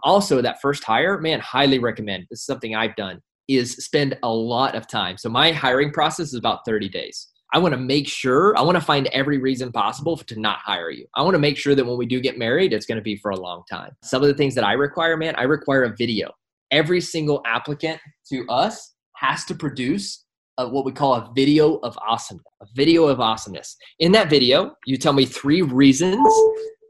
Also, 0.03 0.41
that 0.41 0.61
first 0.61 0.83
hire, 0.83 1.19
man, 1.19 1.39
highly 1.39 1.79
recommend. 1.79 2.25
This 2.29 2.39
is 2.39 2.45
something 2.45 2.75
I've 2.75 2.95
done 2.95 3.21
is 3.47 3.73
spend 3.73 4.17
a 4.23 4.29
lot 4.29 4.73
of 4.73 4.87
time. 4.87 5.17
So 5.17 5.29
my 5.29 5.51
hiring 5.51 5.91
process 5.91 6.27
is 6.27 6.35
about 6.35 6.61
30 6.65 6.89
days 6.89 7.27
I 7.53 7.59
want 7.59 7.73
to 7.73 7.79
make 7.79 8.07
sure, 8.07 8.57
I 8.57 8.61
want 8.61 8.75
to 8.77 8.81
find 8.81 9.05
every 9.07 9.37
reason 9.37 9.71
possible 9.71 10.17
to 10.17 10.39
not 10.39 10.57
hire 10.63 10.89
you. 10.89 11.05
I 11.15 11.21
want 11.21 11.35
to 11.35 11.39
make 11.39 11.55
sure 11.55 11.75
that 11.75 11.85
when 11.85 11.97
we 11.97 12.07
do 12.07 12.19
get 12.19 12.39
married, 12.39 12.73
it's 12.73 12.87
going 12.87 12.97
to 12.97 13.03
be 13.03 13.15
for 13.15 13.29
a 13.29 13.39
long 13.39 13.61
time. 13.69 13.91
Some 14.03 14.23
of 14.23 14.27
the 14.27 14.33
things 14.33 14.55
that 14.55 14.63
I 14.63 14.73
require, 14.73 15.15
man, 15.17 15.35
I 15.37 15.43
require 15.43 15.83
a 15.83 15.95
video. 15.95 16.31
Every 16.71 16.99
single 16.99 17.43
applicant 17.45 17.99
to 18.31 18.43
us 18.49 18.95
has 19.17 19.45
to 19.45 19.53
produce 19.53 20.25
a, 20.57 20.67
what 20.67 20.83
we 20.83 20.91
call 20.91 21.13
a 21.13 21.31
video 21.35 21.75
of 21.77 21.95
awesomeness. 21.99 22.43
A 22.63 22.65
video 22.75 23.05
of 23.05 23.19
awesomeness. 23.19 23.77
In 23.99 24.11
that 24.13 24.31
video, 24.31 24.73
you 24.87 24.97
tell 24.97 25.13
me 25.13 25.25
three 25.25 25.61
reasons 25.61 26.27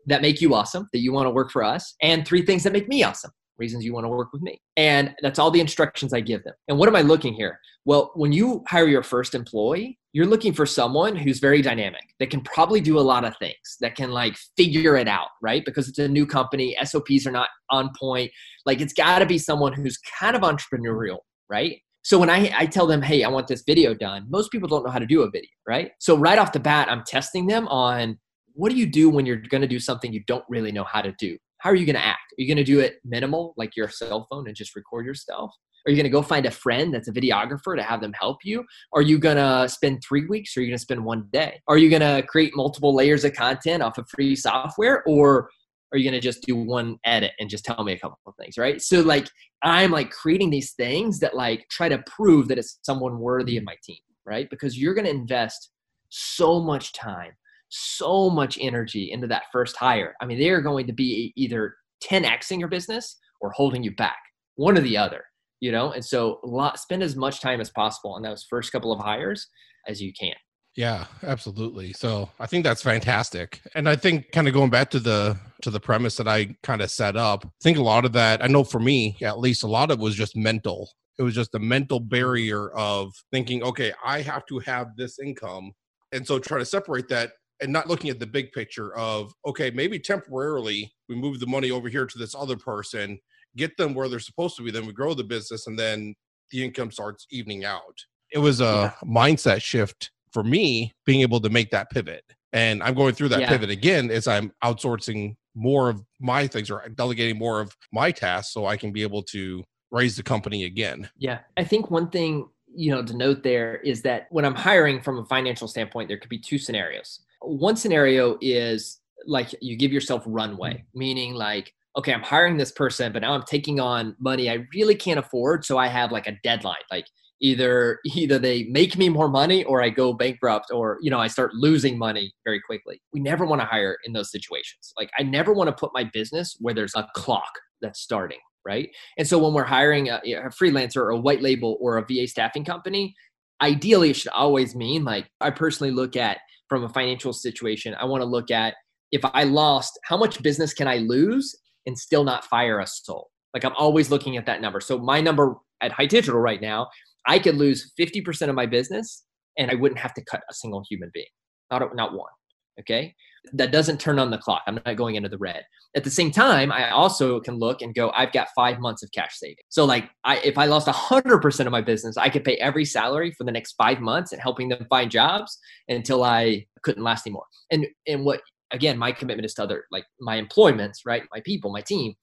that 0.06 0.21
make 0.21 0.39
you 0.39 0.56
awesome, 0.56 0.88
that 0.93 0.99
you 0.99 1.12
want 1.12 1.26
to 1.26 1.32
work 1.32 1.52
for 1.52 1.62
us, 1.65 1.93
and 2.02 2.26
three 2.26 2.45
things 2.45 2.63
that 2.63 2.71
make 2.71 2.88
me 2.88 3.04
awesome 3.04 3.32
reasons 3.58 3.86
you 3.86 3.94
want 3.94 4.06
to 4.06 4.10
work 4.10 4.34
with 4.34 4.42
me. 4.42 4.60
And 4.78 5.16
that's 5.22 5.39
all 5.39 5.52
the 5.52 5.60
instructions 5.60 6.13
I 6.13 6.22
give 6.22 6.44
them. 6.44 6.54
And 6.68 6.78
what 6.78 6.89
am 6.89 6.96
I 6.96 7.02
looking 7.02 7.34
here? 7.34 7.60
Well, 7.86 8.12
when 8.16 8.32
you 8.32 8.63
hire 8.68 8.88
your 8.88 9.04
first 9.04 9.36
employee, 9.36 10.00
you're 10.13 10.26
looking 10.26 10.54
for 10.54 10.66
someone 10.66 11.16
who's 11.16 11.39
very 11.39 11.62
dynamic, 11.62 12.04
that 12.20 12.30
can 12.30 12.42
probably 12.42 12.80
do 12.80 13.00
a 13.00 13.02
lot 13.02 13.26
of 13.26 13.36
things, 13.38 13.78
that 13.82 13.96
can 13.96 14.12
like 14.12 14.38
figure 14.56 14.96
it 14.96 15.08
out, 15.08 15.30
right? 15.42 15.66
Because 15.66 15.89
it's 15.89 16.00
a 16.00 16.08
new 16.08 16.26
company, 16.26 16.78
SOPs 16.84 17.26
are 17.26 17.32
not 17.32 17.50
on 17.72 17.89
point. 18.00 18.32
Like 18.66 18.80
it's 18.80 18.94
got 18.94 19.20
to 19.20 19.26
be 19.26 19.38
someone 19.38 19.74
who's 19.74 19.98
kind 20.20 20.36
of 20.36 20.44
entrepreneurial, 20.44 21.20
right? 21.50 21.78
So 22.04 22.20
when 22.20 22.30
I, 22.30 22.54
I 22.56 22.66
tell 22.66 22.86
them, 22.86 23.02
hey, 23.02 23.24
I 23.24 23.30
want 23.30 23.48
this 23.48 23.63
video 23.66 23.94
done, 23.94 24.26
most 24.30 24.52
people 24.52 24.68
don't 24.68 24.86
know 24.86 24.92
how 24.92 25.00
to 25.00 25.06
do 25.06 25.24
a 25.24 25.32
video, 25.32 25.50
right? 25.68 25.92
So 26.00 26.18
right 26.18 26.38
off 26.38 26.52
the 26.52 26.60
bat, 26.60 26.92
I'm 26.92 27.04
testing 27.08 27.48
them 27.48 27.68
on 27.70 28.20
what 28.54 28.72
do 28.72 28.78
you 28.78 28.86
do 28.86 29.10
when 29.10 29.26
you're 29.26 29.38
going 29.38 29.62
to 29.62 29.68
do 29.68 29.80
something 29.80 30.13
you 30.13 30.24
don't 30.28 30.46
really 30.48 30.72
know 30.72 30.84
how 30.84 31.02
to 31.02 31.13
do? 31.18 31.38
How 31.63 31.69
are 31.69 31.76
you 31.76 31.86
going 31.86 31.95
to 31.95 32.06
act? 32.06 32.34
Are 32.34 32.41
you 32.41 32.47
going 32.47 32.58
to 32.58 32.69
do 32.69 32.82
it 32.82 32.97
minimal, 33.06 33.54
like 33.56 33.78
your 33.78 33.88
cell 33.88 34.28
phone, 34.30 34.47
and 34.47 34.56
just 34.56 34.76
record 34.76 35.06
yourself? 35.06 35.56
Are 35.86 35.91
you 35.91 35.95
going 35.95 36.04
to 36.04 36.10
go 36.10 36.21
find 36.21 36.45
a 36.45 36.52
friend 36.52 36.93
that's 36.93 37.08
a 37.08 37.13
videographer 37.13 37.78
to 37.78 37.84
have 37.84 38.02
them 38.02 38.12
help 38.19 38.39
you? 38.43 38.65
Are 38.91 39.02
you 39.02 39.17
going 39.17 39.38
to 39.38 39.69
spend 39.69 40.04
three 40.04 40.26
weeks 40.26 40.58
or 40.58 40.60
are 40.60 40.63
you 40.63 40.69
going 40.69 40.78
to 40.78 40.82
spend 40.82 41.06
one 41.06 41.30
day? 41.32 41.62
Are 41.69 41.78
you 41.78 41.89
going 41.89 42.02
to 42.02 42.28
create 42.28 42.52
multiple 42.54 42.93
layers 42.93 43.23
of 43.23 43.34
content 43.34 43.82
off 43.82 43.97
of 43.97 44.10
free 44.10 44.36
software 44.36 45.04
or 45.08 45.49
are 45.93 45.97
you 45.97 46.04
going 46.04 46.19
to 46.19 46.26
just 46.26 46.43
do 46.43 46.58
one 46.58 46.97
edit 47.06 47.32
and 47.39 47.49
just 47.49 47.63
tell 47.63 47.82
me 47.82 47.93
a 47.93 47.99
couple 47.99 48.19
of 48.26 48.34
things, 48.38 48.58
right? 48.58 48.82
So, 48.82 48.99
like, 48.99 49.30
I'm 49.63 49.91
like 49.91 50.12
creating 50.12 50.49
these 50.49 50.73
things 50.73 51.19
that 51.19 51.34
like 51.34 51.65
try 51.69 51.88
to 51.88 52.04
prove 52.08 52.49
that 52.49 52.58
it's 52.58 52.80
someone 52.82 53.19
worthy 53.19 53.56
of 53.56 53.63
my 53.63 53.76
team, 53.84 53.99
right? 54.26 54.49
Because 54.49 54.78
you're 54.78 54.95
going 54.95 55.06
to 55.06 55.12
invest 55.12 55.69
so 56.10 56.60
much 56.60 56.91
time 56.91 57.32
so 57.76 58.30
much 58.30 58.58
energy 58.62 59.12
into 59.12 59.26
that 59.28 59.44
first 59.52 59.76
hire. 59.76 60.14
I 60.22 60.26
mean, 60.26 60.38
they 60.38 60.50
are 60.50 60.62
going 60.62 60.86
to 60.86 60.94
be 60.94 61.34
either 61.36 61.74
10xing 62.04 62.60
your 62.60 62.68
business 62.68 63.18
or 63.42 63.52
holding 63.52 63.84
you 63.84 63.96
back, 63.96 64.18
one 64.56 64.78
or 64.78 64.82
the 64.82 64.98
other, 64.98 65.24
you 65.60 65.72
know? 65.72 65.92
And 65.92 66.06
so 66.06 66.40
lot, 66.44 66.80
spend 66.80 67.02
as 67.02 67.16
much 67.16 67.42
time 67.42 67.60
as 67.60 67.72
possible 67.72 68.14
on 68.14 68.22
those 68.22 68.46
first 68.48 68.72
couple 68.72 68.92
of 68.92 69.00
hires 69.00 69.48
as 69.88 70.02
you 70.02 70.14
can. 70.14 70.36
Yeah, 70.76 71.06
absolutely. 71.24 71.94
So 71.94 72.30
I 72.40 72.46
think 72.46 72.64
that's 72.64 72.82
fantastic. 72.82 73.62
And 73.76 73.90
I 73.90 73.96
think 73.96 74.32
kind 74.32 74.48
of 74.48 74.54
going 74.54 74.70
back 74.70 74.90
to 74.92 75.00
the 75.00 75.38
to 75.64 75.70
the 75.70 75.80
premise 75.80 76.16
that 76.18 76.28
I 76.28 76.56
kind 76.62 76.82
of 76.82 76.92
set 76.92 77.16
up, 77.16 77.46
I 77.46 77.50
think 77.64 77.78
a 77.78 77.84
lot 77.84 78.06
of 78.06 78.14
that, 78.14 78.44
I 78.44 78.48
know 78.48 78.64
for 78.64 78.80
me, 78.80 79.18
at 79.22 79.40
least 79.40 79.64
a 79.64 79.68
lot 79.68 79.92
of 79.92 80.00
it 80.00 80.04
was 80.04 80.16
just 80.16 80.36
mental. 80.36 80.90
It 81.18 81.24
was 81.24 81.36
just 81.36 81.56
a 81.56 81.60
mental 81.60 82.00
barrier 82.00 82.72
of 82.72 83.14
thinking, 83.32 83.64
okay, 83.64 83.94
I 84.04 84.22
have 84.22 84.46
to 84.48 84.60
have 84.60 84.88
this 84.98 85.20
income. 85.20 85.72
And 86.12 86.26
so 86.28 86.38
try 86.38 86.60
to 86.60 86.66
separate 86.66 87.08
that 87.10 87.32
and 87.63 87.73
not 87.73 87.88
looking 87.88 88.10
at 88.10 88.19
the 88.19 88.28
big 88.28 88.52
picture 88.52 88.95
of 88.95 89.34
okay 89.45 89.71
maybe 89.71 89.97
temporarily 89.97 90.93
we 91.10 91.15
move 91.15 91.39
the 91.39 91.47
money 91.47 91.71
over 91.71 91.89
here 91.89 92.06
to 92.06 92.17
this 92.17 92.36
other 92.36 92.58
person 92.58 93.17
get 93.56 93.76
them 93.78 93.93
where 93.93 94.08
they're 94.08 94.19
supposed 94.19 94.56
to 94.58 94.63
be 94.63 94.71
then 94.71 94.86
we 94.86 94.93
grow 94.93 95.13
the 95.13 95.23
business 95.23 95.67
and 95.67 95.80
then 95.80 96.13
the 96.54 96.63
income 96.63 96.91
starts 96.91 97.26
evening 97.32 97.65
out. 97.65 98.06
It 98.32 98.38
was 98.38 98.62
a 98.62 98.93
yeah. 99.04 99.08
mindset 99.10 99.62
shift 99.62 100.12
for 100.32 100.43
me 100.43 100.93
being 101.06 101.21
able 101.21 101.41
to 101.41 101.49
make 101.49 101.71
that 101.71 101.89
pivot. 101.89 102.23
And 102.54 102.84
i'm 102.84 102.93
going 102.93 103.15
through 103.15 103.30
that 103.30 103.41
yeah. 103.41 103.49
pivot 103.49 103.71
again 103.71 104.12
as 104.12 104.28
i'm 104.28 104.52
outsourcing 104.63 105.36
more 105.56 105.89
of 105.89 106.04
my 106.19 106.45
things 106.45 106.69
or 106.69 106.88
delegating 106.89 107.38
more 107.38 107.60
of 107.60 107.76
my 107.91 108.12
tasks 108.12 108.54
so 108.54 108.67
i 108.67 108.78
can 108.78 108.91
be 108.91 109.02
able 109.02 109.23
to 109.23 109.63
raise 109.91 110.15
the 110.15 110.23
company 110.23 110.63
again. 110.63 111.08
Yeah. 111.17 111.39
I 111.56 111.63
think 111.63 111.91
one 111.91 112.10
thing 112.10 112.47
you 112.76 112.91
know 112.91 113.04
to 113.04 113.15
note 113.15 113.43
there 113.43 113.78
is 113.78 114.02
that 114.02 114.28
when 114.32 114.45
i'm 114.45 114.56
hiring 114.56 114.99
from 114.99 115.19
a 115.19 115.26
financial 115.26 115.67
standpoint 115.67 116.08
there 116.08 116.17
could 116.17 116.30
be 116.30 116.39
two 116.39 116.58
scenarios 116.58 117.19
one 117.43 117.75
scenario 117.75 118.38
is 118.41 118.99
like 119.25 119.53
you 119.62 119.77
give 119.77 119.91
yourself 119.91 120.23
runway, 120.25 120.73
mm. 120.73 120.84
meaning 120.93 121.34
like, 121.34 121.73
okay, 121.97 122.13
I'm 122.13 122.23
hiring 122.23 122.58
this 122.58 122.71
person, 122.71 123.13
but 123.13 123.21
now 123.21 123.34
I'm 123.34 123.43
taking 123.43 123.79
on 123.79 124.15
money 124.19 124.49
I 124.49 124.65
really 124.73 124.95
can't 124.95 125.19
afford. 125.19 125.63
So 125.65 125.77
I 125.77 125.88
have 125.88 126.12
like 126.12 126.27
a 126.27 126.38
deadline. 126.43 126.75
Like 126.91 127.06
either 127.41 127.99
either 128.06 128.39
they 128.39 128.63
make 128.65 128.97
me 128.97 129.10
more 129.10 129.29
money 129.29 129.63
or 129.65 129.84
I 129.84 129.89
go 129.89 130.13
bankrupt 130.13 130.71
or 130.71 130.97
you 131.01 131.12
know 131.12 131.19
I 131.19 131.27
start 131.27 131.53
losing 131.53 131.97
money 131.97 132.34
very 132.45 132.62
quickly. 132.62 133.01
We 133.13 133.19
never 133.19 133.45
want 133.45 133.62
to 133.62 133.67
hire 133.67 133.97
in 134.06 134.13
those 134.13 134.32
situations. 134.32 134.93
Like 134.97 135.12
I 135.19 135.23
never 135.23 135.53
want 135.53 135.67
to 135.67 135.75
put 135.75 135.91
my 135.93 136.03
business 136.06 136.56
where 136.60 136.73
there's 136.73 136.95
a 136.95 137.08
clock 137.15 137.51
that's 137.82 137.99
starting, 137.99 138.39
right? 138.65 138.89
And 139.17 139.27
so 139.27 139.38
when 139.38 139.53
we're 139.53 139.63
hiring 139.65 140.10
a, 140.10 140.21
a 140.25 140.49
freelancer 140.49 140.97
or 140.97 141.10
a 141.12 141.17
white 141.17 141.41
label 141.41 141.77
or 141.79 141.97
a 141.97 142.06
VA 142.06 142.27
staffing 142.27 142.65
company, 142.65 143.13
ideally 143.62 144.10
it 144.10 144.15
should 144.15 144.32
always 144.32 144.73
mean 144.73 145.03
like 145.03 145.29
I 145.39 145.51
personally 145.51 145.91
look 145.91 146.15
at 146.15 146.39
from 146.74 146.86
a 146.86 146.90
financial 146.90 147.34
situation, 147.34 147.96
I 148.00 148.06
want 148.06 148.22
to 148.22 148.26
look 148.26 148.50
at 148.50 148.74
if 149.12 149.22
I 149.24 149.44
lost, 149.44 150.00
how 150.06 150.18
much 150.18 150.42
business 150.42 150.74
can 150.74 150.88
I 150.88 150.98
lose 150.98 151.56
and 151.86 151.96
still 151.96 152.24
not 152.24 152.46
fire 152.46 152.80
a 152.80 152.88
soul? 152.88 153.30
Like 153.54 153.64
I'm 153.64 153.76
always 153.78 154.10
looking 154.10 154.38
at 154.38 154.48
that 154.48 154.60
number. 154.60 154.82
So 154.82 154.98
my 154.98 155.22
number 155.22 155.56
at 155.82 155.92
Hite 155.92 156.10
Digital 156.10 156.40
right 156.40 156.60
now, 156.60 156.88
I 157.28 157.38
could 157.38 157.56
lose 157.56 157.94
50% 158.00 158.50
of 158.50 158.56
my 158.56 158.66
business 158.66 159.24
and 159.60 159.70
I 159.70 159.76
wouldn't 159.76 160.00
have 160.00 160.16
to 160.16 160.24
cut 160.26 160.42
a 160.50 160.54
single 160.56 160.84
human 160.90 161.12
being, 161.14 161.28
not, 161.70 161.96
not 161.96 162.14
one. 162.14 162.32
Okay 162.80 163.14
that 163.51 163.71
doesn't 163.71 163.99
turn 163.99 164.19
on 164.19 164.32
the 164.32 164.38
clock. 164.38 164.63
I'm 164.67 164.79
not 164.86 164.95
going 164.95 165.15
into 165.15 165.29
the 165.29 165.38
red. 165.38 165.63
At 165.95 166.03
the 166.03 166.10
same 166.10 166.32
time, 166.32 166.71
I 166.71 166.89
also 166.89 167.39
can 167.39 167.56
look 167.56 167.82
and 167.82 167.93
go, 167.93 168.12
I've 168.12 168.32
got 168.32 168.47
five 168.56 168.79
months 168.79 169.03
of 169.03 169.12
cash 169.12 169.38
savings. 169.38 169.60
So 169.69 169.86
like 169.86 170.10
I, 170.23 170.38
if 170.38 170.58
I 170.58 170.65
lost 170.65 170.88
100% 170.88 171.65
of 171.65 171.71
my 171.71 171.82
business, 171.82 172.17
I 172.17 172.29
could 172.29 172.43
pay 172.43 172.56
every 172.56 172.86
salary 172.86 173.34
for 173.38 173.43
the 173.43 173.51
next 173.51 173.73
five 173.73 173.99
months 173.99 174.32
and 174.32 174.41
helping 174.41 174.69
them 174.69 174.86
find 174.89 175.12
jobs 175.12 175.58
until 175.89 176.23
I 176.23 176.65
couldn't 176.84 177.03
last 177.03 177.27
anymore. 177.27 177.45
And, 177.69 177.86
and 178.08 178.25
what, 178.25 178.41
again, 178.71 178.97
my 178.97 179.12
commitment 179.12 179.45
is 179.45 179.53
to 179.56 179.63
other, 179.63 179.86
like 179.91 180.06
my 180.19 180.38
employments, 180.38 181.01
right? 181.06 181.23
My 181.32 181.41
people, 181.41 181.71
my 181.71 181.82
team, 181.82 182.13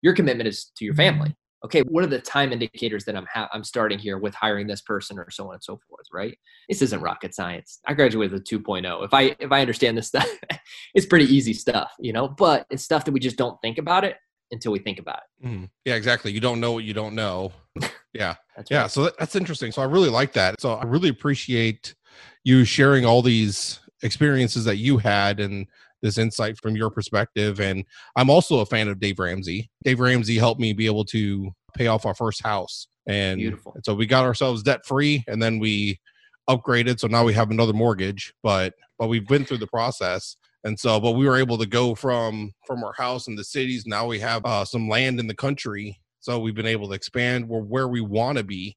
your 0.00 0.14
commitment 0.14 0.48
is 0.48 0.70
to 0.76 0.84
your 0.84 0.94
mm-hmm. 0.94 1.18
family 1.18 1.36
okay 1.64 1.82
what 1.82 2.04
are 2.04 2.08
the 2.08 2.20
time 2.20 2.52
indicators 2.52 3.04
that 3.04 3.16
i'm 3.16 3.26
ha- 3.32 3.48
i'm 3.52 3.64
starting 3.64 3.98
here 3.98 4.18
with 4.18 4.34
hiring 4.34 4.66
this 4.66 4.80
person 4.80 5.18
or 5.18 5.30
so 5.30 5.48
on 5.48 5.54
and 5.54 5.62
so 5.62 5.78
forth 5.88 6.06
right? 6.12 6.38
This 6.68 6.82
isn't 6.82 7.00
rocket 7.00 7.34
science. 7.34 7.80
I 7.86 7.94
graduated 7.94 8.32
with 8.32 8.44
2.0 8.44 9.04
if 9.04 9.14
i 9.14 9.36
if 9.38 9.52
i 9.52 9.60
understand 9.60 9.96
this 9.96 10.08
stuff 10.08 10.28
it's 10.94 11.06
pretty 11.06 11.24
easy 11.26 11.52
stuff 11.52 11.92
you 11.98 12.12
know? 12.12 12.28
But 12.28 12.66
it's 12.70 12.82
stuff 12.82 13.04
that 13.04 13.12
we 13.12 13.20
just 13.20 13.36
don't 13.36 13.60
think 13.62 13.78
about 13.78 14.04
it 14.04 14.16
until 14.50 14.72
we 14.72 14.78
think 14.78 14.98
about 14.98 15.20
it. 15.42 15.46
Mm. 15.46 15.70
yeah 15.84 15.94
exactly. 15.94 16.32
You 16.32 16.40
don't 16.40 16.60
know 16.60 16.72
what 16.72 16.84
you 16.84 16.94
don't 16.94 17.14
know. 17.14 17.52
Yeah. 18.14 18.36
Yeah 18.70 18.86
so 18.88 19.04
that, 19.04 19.18
that's 19.18 19.36
interesting. 19.36 19.70
So 19.70 19.82
i 19.82 19.84
really 19.84 20.08
like 20.08 20.32
that. 20.32 20.60
So 20.60 20.74
i 20.74 20.84
really 20.84 21.08
appreciate 21.08 21.94
you 22.42 22.64
sharing 22.64 23.04
all 23.04 23.22
these 23.22 23.80
experiences 24.02 24.64
that 24.64 24.76
you 24.76 24.98
had 24.98 25.40
and 25.40 25.66
this 26.02 26.18
insight 26.18 26.58
from 26.58 26.76
your 26.76 26.90
perspective. 26.90 27.60
And 27.60 27.84
I'm 28.16 28.30
also 28.30 28.60
a 28.60 28.66
fan 28.66 28.88
of 28.88 29.00
Dave 29.00 29.18
Ramsey. 29.18 29.70
Dave 29.84 30.00
Ramsey 30.00 30.36
helped 30.36 30.60
me 30.60 30.72
be 30.72 30.86
able 30.86 31.04
to 31.06 31.50
pay 31.76 31.86
off 31.86 32.06
our 32.06 32.14
first 32.14 32.42
house. 32.42 32.86
And, 33.06 33.38
Beautiful. 33.38 33.72
and 33.74 33.84
so 33.84 33.94
we 33.94 34.06
got 34.06 34.24
ourselves 34.24 34.62
debt 34.62 34.84
free 34.86 35.24
and 35.26 35.42
then 35.42 35.58
we 35.58 35.98
upgraded. 36.48 36.98
So 36.98 37.06
now 37.06 37.24
we 37.24 37.34
have 37.34 37.50
another 37.50 37.72
mortgage, 37.72 38.32
but 38.42 38.74
but 38.98 39.08
we've 39.08 39.26
been 39.26 39.44
through 39.44 39.58
the 39.58 39.66
process. 39.66 40.36
And 40.64 40.78
so, 40.78 40.98
but 40.98 41.12
we 41.12 41.26
were 41.26 41.36
able 41.36 41.56
to 41.58 41.66
go 41.66 41.94
from 41.94 42.52
from 42.66 42.82
our 42.82 42.94
house 42.94 43.28
in 43.28 43.36
the 43.36 43.44
cities. 43.44 43.86
Now 43.86 44.06
we 44.06 44.18
have 44.18 44.44
uh, 44.44 44.64
some 44.64 44.88
land 44.88 45.20
in 45.20 45.28
the 45.28 45.34
country, 45.34 46.00
so 46.20 46.38
we've 46.38 46.54
been 46.54 46.66
able 46.66 46.88
to 46.88 46.94
expand. 46.94 47.48
We're 47.48 47.60
where 47.60 47.88
we 47.88 48.00
want 48.00 48.38
to 48.38 48.44
be 48.44 48.76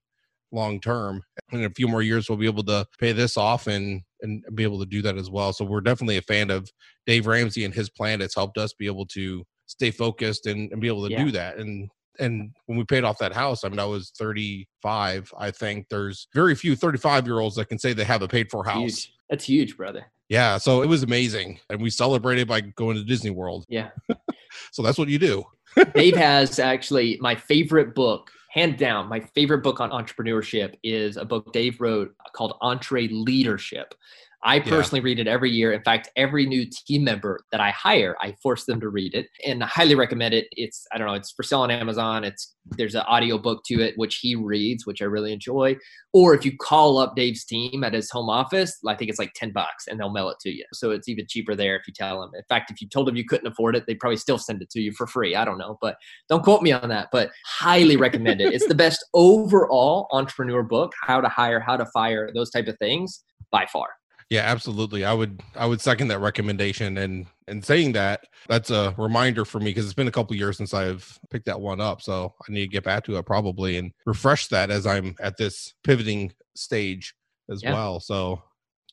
long 0.51 0.79
term. 0.79 1.23
In 1.51 1.63
a 1.63 1.69
few 1.69 1.87
more 1.87 2.01
years, 2.01 2.29
we'll 2.29 2.37
be 2.37 2.45
able 2.45 2.63
to 2.65 2.85
pay 2.99 3.13
this 3.13 3.35
off 3.35 3.67
and 3.67 4.01
and 4.21 4.43
be 4.53 4.63
able 4.63 4.79
to 4.79 4.85
do 4.85 5.01
that 5.01 5.17
as 5.17 5.29
well. 5.29 5.53
So 5.53 5.65
we're 5.65 5.81
definitely 5.81 6.17
a 6.17 6.21
fan 6.21 6.51
of 6.51 6.69
Dave 7.05 7.27
Ramsey 7.27 7.65
and 7.65 7.73
his 7.73 7.89
plan. 7.89 8.21
It's 8.21 8.35
helped 8.35 8.57
us 8.57 8.73
be 8.73 8.85
able 8.85 9.05
to 9.07 9.43
stay 9.65 9.91
focused 9.91 10.45
and, 10.45 10.71
and 10.71 10.81
be 10.81 10.87
able 10.87 11.05
to 11.07 11.11
yeah. 11.11 11.23
do 11.23 11.31
that. 11.31 11.57
And 11.57 11.89
and 12.19 12.51
when 12.65 12.77
we 12.77 12.83
paid 12.83 13.03
off 13.03 13.17
that 13.19 13.33
house, 13.33 13.63
I 13.63 13.69
mean, 13.69 13.79
I 13.79 13.85
was 13.85 14.11
35. 14.17 15.33
I 15.37 15.49
think 15.51 15.87
there's 15.89 16.27
very 16.35 16.55
few 16.55 16.75
35 16.75 17.25
year 17.25 17.39
olds 17.39 17.55
that 17.55 17.65
can 17.65 17.79
say 17.79 17.93
they 17.93 18.03
have 18.03 18.21
a 18.21 18.27
paid 18.27 18.51
for 18.51 18.63
house. 18.63 18.79
Huge. 18.79 19.13
That's 19.29 19.45
huge, 19.45 19.77
brother. 19.77 20.05
Yeah. 20.29 20.57
So 20.57 20.81
it 20.81 20.87
was 20.87 21.03
amazing. 21.03 21.59
And 21.69 21.81
we 21.81 21.89
celebrated 21.89 22.47
by 22.47 22.61
going 22.61 22.95
to 22.97 23.03
Disney 23.03 23.31
World. 23.31 23.65
Yeah. 23.69 23.89
so 24.71 24.83
that's 24.83 24.97
what 24.97 25.07
you 25.07 25.19
do. 25.19 25.43
Dave 25.95 26.15
has 26.15 26.59
actually 26.59 27.17
my 27.21 27.33
favorite 27.33 27.95
book, 27.95 28.29
hand 28.49 28.77
down, 28.77 29.07
my 29.07 29.21
favorite 29.21 29.63
book 29.63 29.79
on 29.79 29.89
entrepreneurship 29.89 30.75
is 30.83 31.17
a 31.17 31.25
book 31.25 31.51
Dave 31.53 31.79
wrote 31.79 32.13
called 32.33 32.55
EntreLeadership. 32.61 33.91
I 34.43 34.59
personally 34.59 34.99
yeah. 35.01 35.05
read 35.05 35.19
it 35.19 35.27
every 35.27 35.51
year. 35.51 35.71
In 35.71 35.83
fact, 35.83 36.09
every 36.15 36.47
new 36.47 36.65
team 36.65 37.03
member 37.03 37.41
that 37.51 37.61
I 37.61 37.69
hire, 37.69 38.15
I 38.19 38.35
force 38.41 38.65
them 38.65 38.79
to 38.79 38.89
read 38.89 39.13
it 39.13 39.27
and 39.45 39.63
I 39.63 39.67
highly 39.67 39.93
recommend 39.93 40.33
it. 40.33 40.47
It's, 40.53 40.87
I 40.91 40.97
don't 40.97 41.07
know, 41.07 41.13
it's 41.13 41.31
for 41.31 41.43
sale 41.43 41.61
on 41.61 41.69
Amazon. 41.69 42.23
It's, 42.23 42.55
there's 42.65 42.95
an 42.95 43.03
audio 43.07 43.37
book 43.37 43.61
to 43.65 43.81
it, 43.81 43.93
which 43.97 44.17
he 44.17 44.35
reads, 44.35 44.87
which 44.87 45.01
I 45.01 45.05
really 45.05 45.31
enjoy. 45.31 45.77
Or 46.13 46.33
if 46.33 46.43
you 46.43 46.57
call 46.57 46.97
up 46.97 47.15
Dave's 47.15 47.45
team 47.45 47.83
at 47.83 47.93
his 47.93 48.09
home 48.09 48.29
office, 48.29 48.75
I 48.87 48.95
think 48.95 49.09
it's 49.09 49.19
like 49.19 49.33
10 49.35 49.51
bucks 49.51 49.87
and 49.87 49.99
they'll 49.99 50.11
mail 50.11 50.29
it 50.29 50.39
to 50.41 50.49
you. 50.49 50.65
So 50.73 50.89
it's 50.89 51.07
even 51.07 51.27
cheaper 51.29 51.55
there 51.55 51.75
if 51.75 51.87
you 51.87 51.93
tell 51.93 52.21
them. 52.21 52.31
In 52.35 52.43
fact, 52.49 52.71
if 52.71 52.81
you 52.81 52.87
told 52.87 53.07
them 53.07 53.15
you 53.15 53.25
couldn't 53.25 53.47
afford 53.47 53.75
it, 53.75 53.85
they'd 53.85 53.99
probably 53.99 54.17
still 54.17 54.39
send 54.39 54.63
it 54.63 54.71
to 54.71 54.81
you 54.81 54.91
for 54.91 55.05
free. 55.05 55.35
I 55.35 55.45
don't 55.45 55.59
know, 55.59 55.77
but 55.81 55.97
don't 56.29 56.43
quote 56.43 56.63
me 56.63 56.71
on 56.71 56.89
that, 56.89 57.09
but 57.11 57.29
highly 57.45 57.95
recommend 57.95 58.41
it. 58.41 58.53
It's 58.53 58.67
the 58.67 58.75
best 58.75 59.05
overall 59.13 60.07
entrepreneur 60.11 60.63
book, 60.63 60.93
how 61.03 61.21
to 61.21 61.29
hire, 61.29 61.59
how 61.59 61.77
to 61.77 61.85
fire, 61.93 62.31
those 62.33 62.49
type 62.49 62.67
of 62.67 62.77
things 62.79 63.23
by 63.51 63.67
far. 63.71 63.87
Yeah, 64.31 64.43
absolutely. 64.43 65.03
I 65.03 65.13
would 65.13 65.41
I 65.57 65.65
would 65.65 65.81
second 65.81 66.07
that 66.07 66.19
recommendation 66.19 66.97
and 66.99 67.25
and 67.49 67.65
saying 67.65 67.91
that 67.91 68.27
that's 68.47 68.69
a 68.69 68.95
reminder 68.97 69.43
for 69.43 69.59
me 69.59 69.65
because 69.65 69.83
it's 69.83 69.93
been 69.93 70.07
a 70.07 70.11
couple 70.11 70.37
years 70.37 70.55
since 70.55 70.73
I've 70.73 71.19
picked 71.29 71.47
that 71.47 71.59
one 71.59 71.81
up. 71.81 72.01
So 72.01 72.33
I 72.47 72.51
need 72.53 72.61
to 72.61 72.71
get 72.71 72.85
back 72.85 73.03
to 73.03 73.17
it 73.17 73.25
probably 73.25 73.75
and 73.75 73.91
refresh 74.05 74.47
that 74.47 74.71
as 74.71 74.87
I'm 74.87 75.17
at 75.19 75.35
this 75.35 75.73
pivoting 75.83 76.31
stage 76.55 77.13
as 77.49 77.61
yeah. 77.61 77.73
well. 77.73 77.99
So 77.99 78.41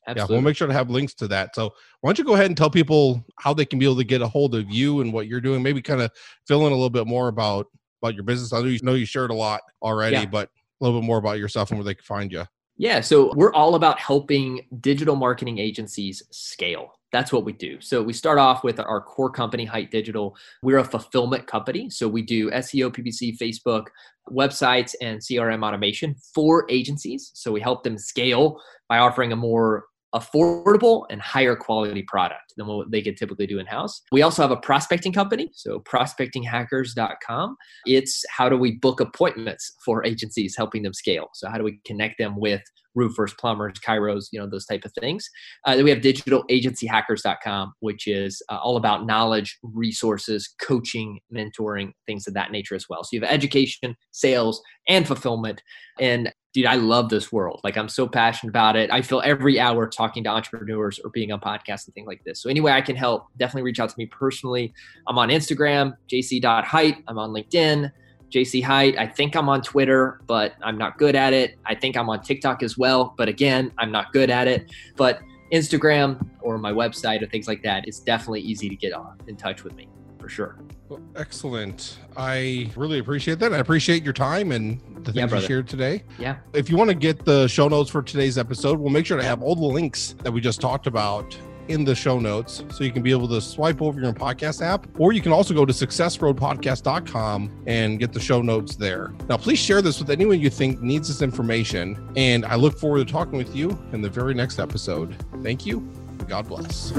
Absolutely. 0.08 0.34
yeah, 0.34 0.36
we'll 0.36 0.44
make 0.44 0.56
sure 0.56 0.66
to 0.66 0.74
have 0.74 0.90
links 0.90 1.14
to 1.14 1.28
that. 1.28 1.54
So 1.54 1.72
why 2.00 2.08
don't 2.08 2.18
you 2.18 2.24
go 2.24 2.34
ahead 2.34 2.46
and 2.46 2.56
tell 2.56 2.68
people 2.68 3.24
how 3.38 3.54
they 3.54 3.64
can 3.64 3.78
be 3.78 3.84
able 3.84 3.98
to 3.98 4.04
get 4.04 4.22
a 4.22 4.26
hold 4.26 4.56
of 4.56 4.68
you 4.68 5.02
and 5.02 5.12
what 5.12 5.28
you're 5.28 5.40
doing? 5.40 5.62
Maybe 5.62 5.80
kind 5.80 6.02
of 6.02 6.10
fill 6.48 6.66
in 6.66 6.72
a 6.72 6.74
little 6.74 6.90
bit 6.90 7.06
more 7.06 7.28
about 7.28 7.68
about 8.02 8.14
your 8.14 8.24
business. 8.24 8.52
I 8.52 8.58
know 8.58 8.66
you 8.66 8.80
know 8.82 8.94
you 8.94 9.06
shared 9.06 9.30
a 9.30 9.34
lot 9.34 9.60
already, 9.82 10.16
yeah. 10.16 10.26
but 10.26 10.48
a 10.80 10.84
little 10.84 11.00
bit 11.00 11.06
more 11.06 11.18
about 11.18 11.38
yourself 11.38 11.70
and 11.70 11.78
where 11.78 11.84
they 11.84 11.94
can 11.94 12.02
find 12.02 12.32
you. 12.32 12.44
Yeah, 12.78 13.00
so 13.00 13.34
we're 13.34 13.52
all 13.52 13.74
about 13.74 13.98
helping 13.98 14.60
digital 14.80 15.16
marketing 15.16 15.58
agencies 15.58 16.22
scale. 16.30 16.92
That's 17.10 17.32
what 17.32 17.44
we 17.44 17.52
do. 17.52 17.80
So 17.80 18.02
we 18.02 18.12
start 18.12 18.38
off 18.38 18.62
with 18.62 18.78
our 18.78 19.00
core 19.00 19.30
company, 19.30 19.64
Hite 19.64 19.90
Digital. 19.90 20.36
We're 20.62 20.78
a 20.78 20.84
fulfillment 20.84 21.46
company. 21.48 21.90
So 21.90 22.06
we 22.06 22.22
do 22.22 22.50
SEO, 22.50 22.94
PPC, 22.94 23.36
Facebook, 23.36 23.86
websites, 24.30 24.94
and 25.00 25.18
CRM 25.18 25.66
automation 25.66 26.14
for 26.34 26.66
agencies. 26.70 27.32
So 27.34 27.50
we 27.50 27.60
help 27.60 27.82
them 27.82 27.98
scale 27.98 28.60
by 28.88 28.98
offering 28.98 29.32
a 29.32 29.36
more 29.36 29.86
affordable 30.14 31.04
and 31.10 31.20
higher 31.20 31.54
quality 31.54 32.02
product 32.02 32.54
than 32.56 32.66
what 32.66 32.90
they 32.90 33.02
could 33.02 33.16
typically 33.16 33.46
do 33.46 33.58
in 33.58 33.66
house. 33.66 34.02
We 34.10 34.22
also 34.22 34.42
have 34.42 34.50
a 34.50 34.56
prospecting 34.56 35.12
company, 35.12 35.50
so 35.52 35.80
prospectinghackers.com. 35.80 37.56
It's 37.86 38.24
how 38.30 38.48
do 38.48 38.56
we 38.56 38.76
book 38.76 39.00
appointments 39.00 39.74
for 39.84 40.04
agencies 40.04 40.56
helping 40.56 40.82
them 40.82 40.94
scale? 40.94 41.28
So 41.34 41.48
how 41.48 41.58
do 41.58 41.64
we 41.64 41.80
connect 41.84 42.18
them 42.18 42.38
with 42.38 42.62
roofers, 42.98 43.32
plumbers, 43.34 43.74
chiros, 43.78 44.26
you 44.32 44.40
know, 44.40 44.46
those 44.46 44.66
type 44.66 44.84
of 44.84 44.92
things. 45.00 45.28
Uh, 45.64 45.76
then 45.76 45.84
we 45.84 45.90
have 45.90 46.00
digitalagencyhackers.com, 46.00 47.72
which 47.80 48.06
is 48.06 48.42
uh, 48.50 48.56
all 48.56 48.76
about 48.76 49.06
knowledge, 49.06 49.58
resources, 49.62 50.54
coaching, 50.60 51.20
mentoring, 51.32 51.92
things 52.06 52.26
of 52.26 52.34
that 52.34 52.50
nature 52.50 52.74
as 52.74 52.86
well. 52.90 53.04
So 53.04 53.10
you 53.12 53.20
have 53.20 53.30
education, 53.30 53.96
sales, 54.10 54.60
and 54.88 55.06
fulfillment. 55.06 55.62
And 56.00 56.32
dude, 56.58 56.66
I 56.66 56.74
love 56.74 57.08
this 57.08 57.30
world. 57.30 57.60
Like 57.62 57.76
I'm 57.76 57.88
so 57.88 58.08
passionate 58.08 58.50
about 58.50 58.74
it. 58.74 58.90
I 58.90 59.00
feel 59.00 59.22
every 59.24 59.60
hour 59.60 59.86
talking 59.86 60.24
to 60.24 60.30
entrepreneurs 60.30 60.98
or 60.98 61.10
being 61.10 61.30
on 61.30 61.38
podcasts 61.38 61.86
and 61.86 61.94
things 61.94 62.08
like 62.08 62.24
this. 62.24 62.42
So 62.42 62.50
anyway, 62.50 62.72
I 62.72 62.80
can 62.80 62.96
help, 62.96 63.28
definitely 63.36 63.62
reach 63.62 63.78
out 63.78 63.90
to 63.90 63.94
me 63.96 64.06
personally. 64.06 64.74
I'm 65.06 65.18
on 65.18 65.28
Instagram, 65.28 65.96
jc.hite. 66.08 67.04
I'm 67.06 67.16
on 67.16 67.30
LinkedIn, 67.30 67.92
JC 68.30 68.60
Hite. 68.60 68.98
I 68.98 69.06
think 69.06 69.36
I'm 69.36 69.48
on 69.48 69.62
Twitter, 69.62 70.20
but 70.26 70.54
I'm 70.60 70.76
not 70.76 70.98
good 70.98 71.14
at 71.14 71.32
it. 71.32 71.60
I 71.64 71.76
think 71.76 71.96
I'm 71.96 72.10
on 72.10 72.22
TikTok 72.22 72.64
as 72.64 72.76
well, 72.76 73.14
but 73.16 73.28
again, 73.28 73.70
I'm 73.78 73.92
not 73.92 74.12
good 74.12 74.28
at 74.28 74.48
it. 74.48 74.72
But 74.96 75.20
Instagram 75.52 76.28
or 76.40 76.58
my 76.58 76.72
website 76.72 77.22
or 77.22 77.26
things 77.26 77.46
like 77.46 77.62
that, 77.62 77.86
it's 77.86 78.00
definitely 78.00 78.40
easy 78.40 78.68
to 78.68 78.74
get 78.74 78.92
on 78.92 79.16
in 79.28 79.36
touch 79.36 79.62
with 79.62 79.76
me 79.76 79.88
for 80.18 80.28
sure. 80.28 80.56
Well, 80.88 81.00
excellent. 81.16 81.98
I 82.16 82.70
really 82.76 82.98
appreciate 82.98 83.38
that. 83.40 83.52
I 83.52 83.58
appreciate 83.58 84.02
your 84.02 84.12
time 84.12 84.52
and 84.52 84.80
the 85.04 85.12
things 85.12 85.30
yeah, 85.30 85.38
you 85.38 85.46
shared 85.46 85.68
today. 85.68 86.04
Yeah. 86.18 86.38
If 86.52 86.70
you 86.70 86.76
want 86.76 86.90
to 86.90 86.96
get 86.96 87.24
the 87.24 87.46
show 87.46 87.68
notes 87.68 87.90
for 87.90 88.02
today's 88.02 88.38
episode, 88.38 88.78
we'll 88.78 88.90
make 88.90 89.06
sure 89.06 89.16
to 89.16 89.24
have 89.24 89.42
all 89.42 89.54
the 89.54 89.66
links 89.66 90.14
that 90.22 90.32
we 90.32 90.40
just 90.40 90.60
talked 90.60 90.86
about 90.86 91.36
in 91.68 91.84
the 91.84 91.94
show 91.94 92.18
notes 92.18 92.64
so 92.70 92.82
you 92.82 92.90
can 92.90 93.02
be 93.02 93.10
able 93.10 93.28
to 93.28 93.40
swipe 93.40 93.80
over 93.80 94.00
your 94.00 94.12
podcast 94.12 94.62
app 94.62 94.86
or 94.98 95.12
you 95.12 95.20
can 95.20 95.32
also 95.32 95.54
go 95.54 95.64
to 95.64 95.72
successroadpodcast.com 95.72 97.64
and 97.66 97.98
get 97.98 98.12
the 98.12 98.20
show 98.20 98.40
notes 98.40 98.74
there 98.74 99.12
now 99.28 99.36
please 99.36 99.58
share 99.58 99.82
this 99.82 99.98
with 99.98 100.10
anyone 100.10 100.40
you 100.40 100.50
think 100.50 100.80
needs 100.80 101.08
this 101.08 101.22
information 101.22 102.10
and 102.16 102.44
i 102.46 102.54
look 102.54 102.78
forward 102.78 103.06
to 103.06 103.12
talking 103.12 103.36
with 103.36 103.54
you 103.54 103.78
in 103.92 104.00
the 104.00 104.08
very 104.08 104.34
next 104.34 104.58
episode 104.58 105.14
thank 105.42 105.66
you 105.66 105.80
god 106.26 106.48
bless 106.48 106.92